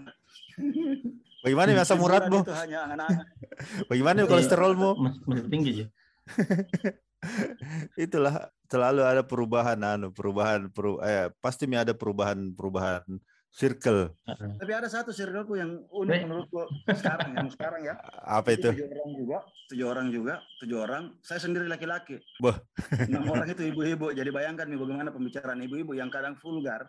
Bagaimana 1.46 1.68
nih 1.70 1.78
asam 1.78 2.02
hanya 2.02 2.90
angan-angan 2.90 3.26
Bagaimana 3.90 4.18
Iya. 4.18 4.26
kolesterolmu? 4.26 4.90
Mas- 5.06 5.22
Masih 5.22 5.46
tinggi 5.46 5.70
sih. 5.78 5.86
Itulah 8.10 8.50
selalu 8.66 9.06
ada 9.06 9.22
perubahan 9.22 9.78
anu, 9.78 10.10
perubahan 10.10 10.66
peru, 10.74 10.98
eh, 10.98 11.30
pasti 11.38 11.70
mi 11.70 11.78
ada 11.78 11.94
perubahan-perubahan 11.94 13.06
circle. 13.48 14.12
tapi 14.60 14.68
ada 14.68 14.84
satu 14.84 15.16
circleku 15.16 15.56
yang 15.56 15.80
unik 15.88 16.28
menurutku 16.28 16.60
sekarang 16.92 17.30
yang 17.32 17.48
sekarang 17.48 17.88
ya 17.88 17.94
Apa 18.20 18.52
itu? 18.52 18.68
tujuh 18.68 18.84
orang 18.84 19.10
juga 19.16 19.38
tujuh 19.66 19.86
orang 19.88 20.06
juga 20.12 20.34
tujuh 20.60 20.76
orang 20.76 21.02
saya 21.24 21.40
sendiri 21.40 21.64
laki-laki 21.64 22.20
Wah. 22.36 22.60
enam 23.00 23.24
orang 23.24 23.48
itu 23.48 23.64
ibu-ibu 23.64 24.12
jadi 24.12 24.28
bayangkan 24.28 24.68
nih 24.68 24.76
bagaimana 24.76 25.08
pembicaraan 25.08 25.56
ibu-ibu 25.62 25.96
yang 25.96 26.12
kadang 26.12 26.36
vulgar 26.36 26.84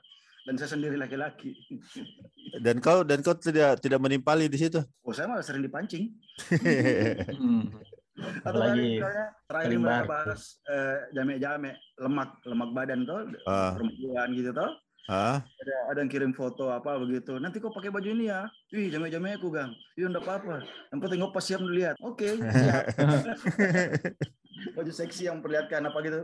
dan 0.48 0.56
saya 0.56 0.80
sendiri 0.80 0.96
laki-laki. 0.96 1.52
Dan 2.64 2.80
kau 2.80 3.04
dan 3.04 3.20
kau 3.20 3.36
tidak 3.36 3.84
tidak 3.84 4.00
menimpali 4.00 4.48
di 4.48 4.56
situ. 4.56 4.80
oh 4.80 5.12
saya 5.12 5.28
malah 5.28 5.44
sering 5.44 5.68
dipancing. 5.68 6.16
Hmm. 7.36 7.68
atau 8.42 8.74
misalnya 8.74 9.30
terakhir 9.46 9.78
mereka 9.78 10.10
bahas 10.10 10.58
eh, 10.66 10.98
jame-jame 11.14 11.78
lemak 12.02 12.34
lemak 12.50 12.70
badan 12.74 13.06
tuh 13.06 13.30
Ah, 13.46 13.78
perempuan 13.78 14.34
gitu 14.34 14.50
tuh. 14.58 14.72
Ah, 15.06 15.46
ada 15.46 15.76
ada 15.94 16.00
yang 16.02 16.10
kirim 16.10 16.34
foto 16.34 16.74
apa 16.74 16.98
begitu. 16.98 17.38
Nanti 17.38 17.62
kok 17.62 17.78
pakai 17.78 17.94
baju 17.94 18.10
ini 18.10 18.26
ya. 18.34 18.50
Wih 18.74 18.90
jame-jame 18.90 19.38
aku 19.38 19.54
gang. 19.54 19.70
Iya 19.94 20.10
enggak 20.10 20.26
apa-apa. 20.26 20.66
Yang 20.90 21.00
penting 21.06 21.22
opa 21.30 21.40
siap 21.44 21.62
lihat 21.62 21.96
oke 22.02 22.28
siap 22.42 22.84
baju 24.74 24.92
seksi 24.92 25.30
yang 25.30 25.42
perlihatkan 25.42 25.82
apa 25.86 25.98
gitu 26.06 26.22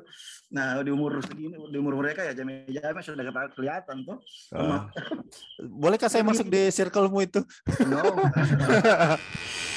nah 0.54 0.82
di 0.82 0.90
umur 0.94 1.22
segini 1.22 1.58
di 1.58 1.78
umur 1.78 2.00
mereka 2.02 2.26
ya 2.26 2.34
jame-jame 2.34 3.00
sudah 3.02 3.26
kelihatan 3.54 4.06
tuh 4.06 4.18
ah. 4.56 4.90
Bolehkah 5.60 6.12
saya 6.12 6.22
masuk 6.26 6.48
di 6.50 6.70
circlemu 6.70 7.20
itu? 7.24 7.42
no 7.88 8.02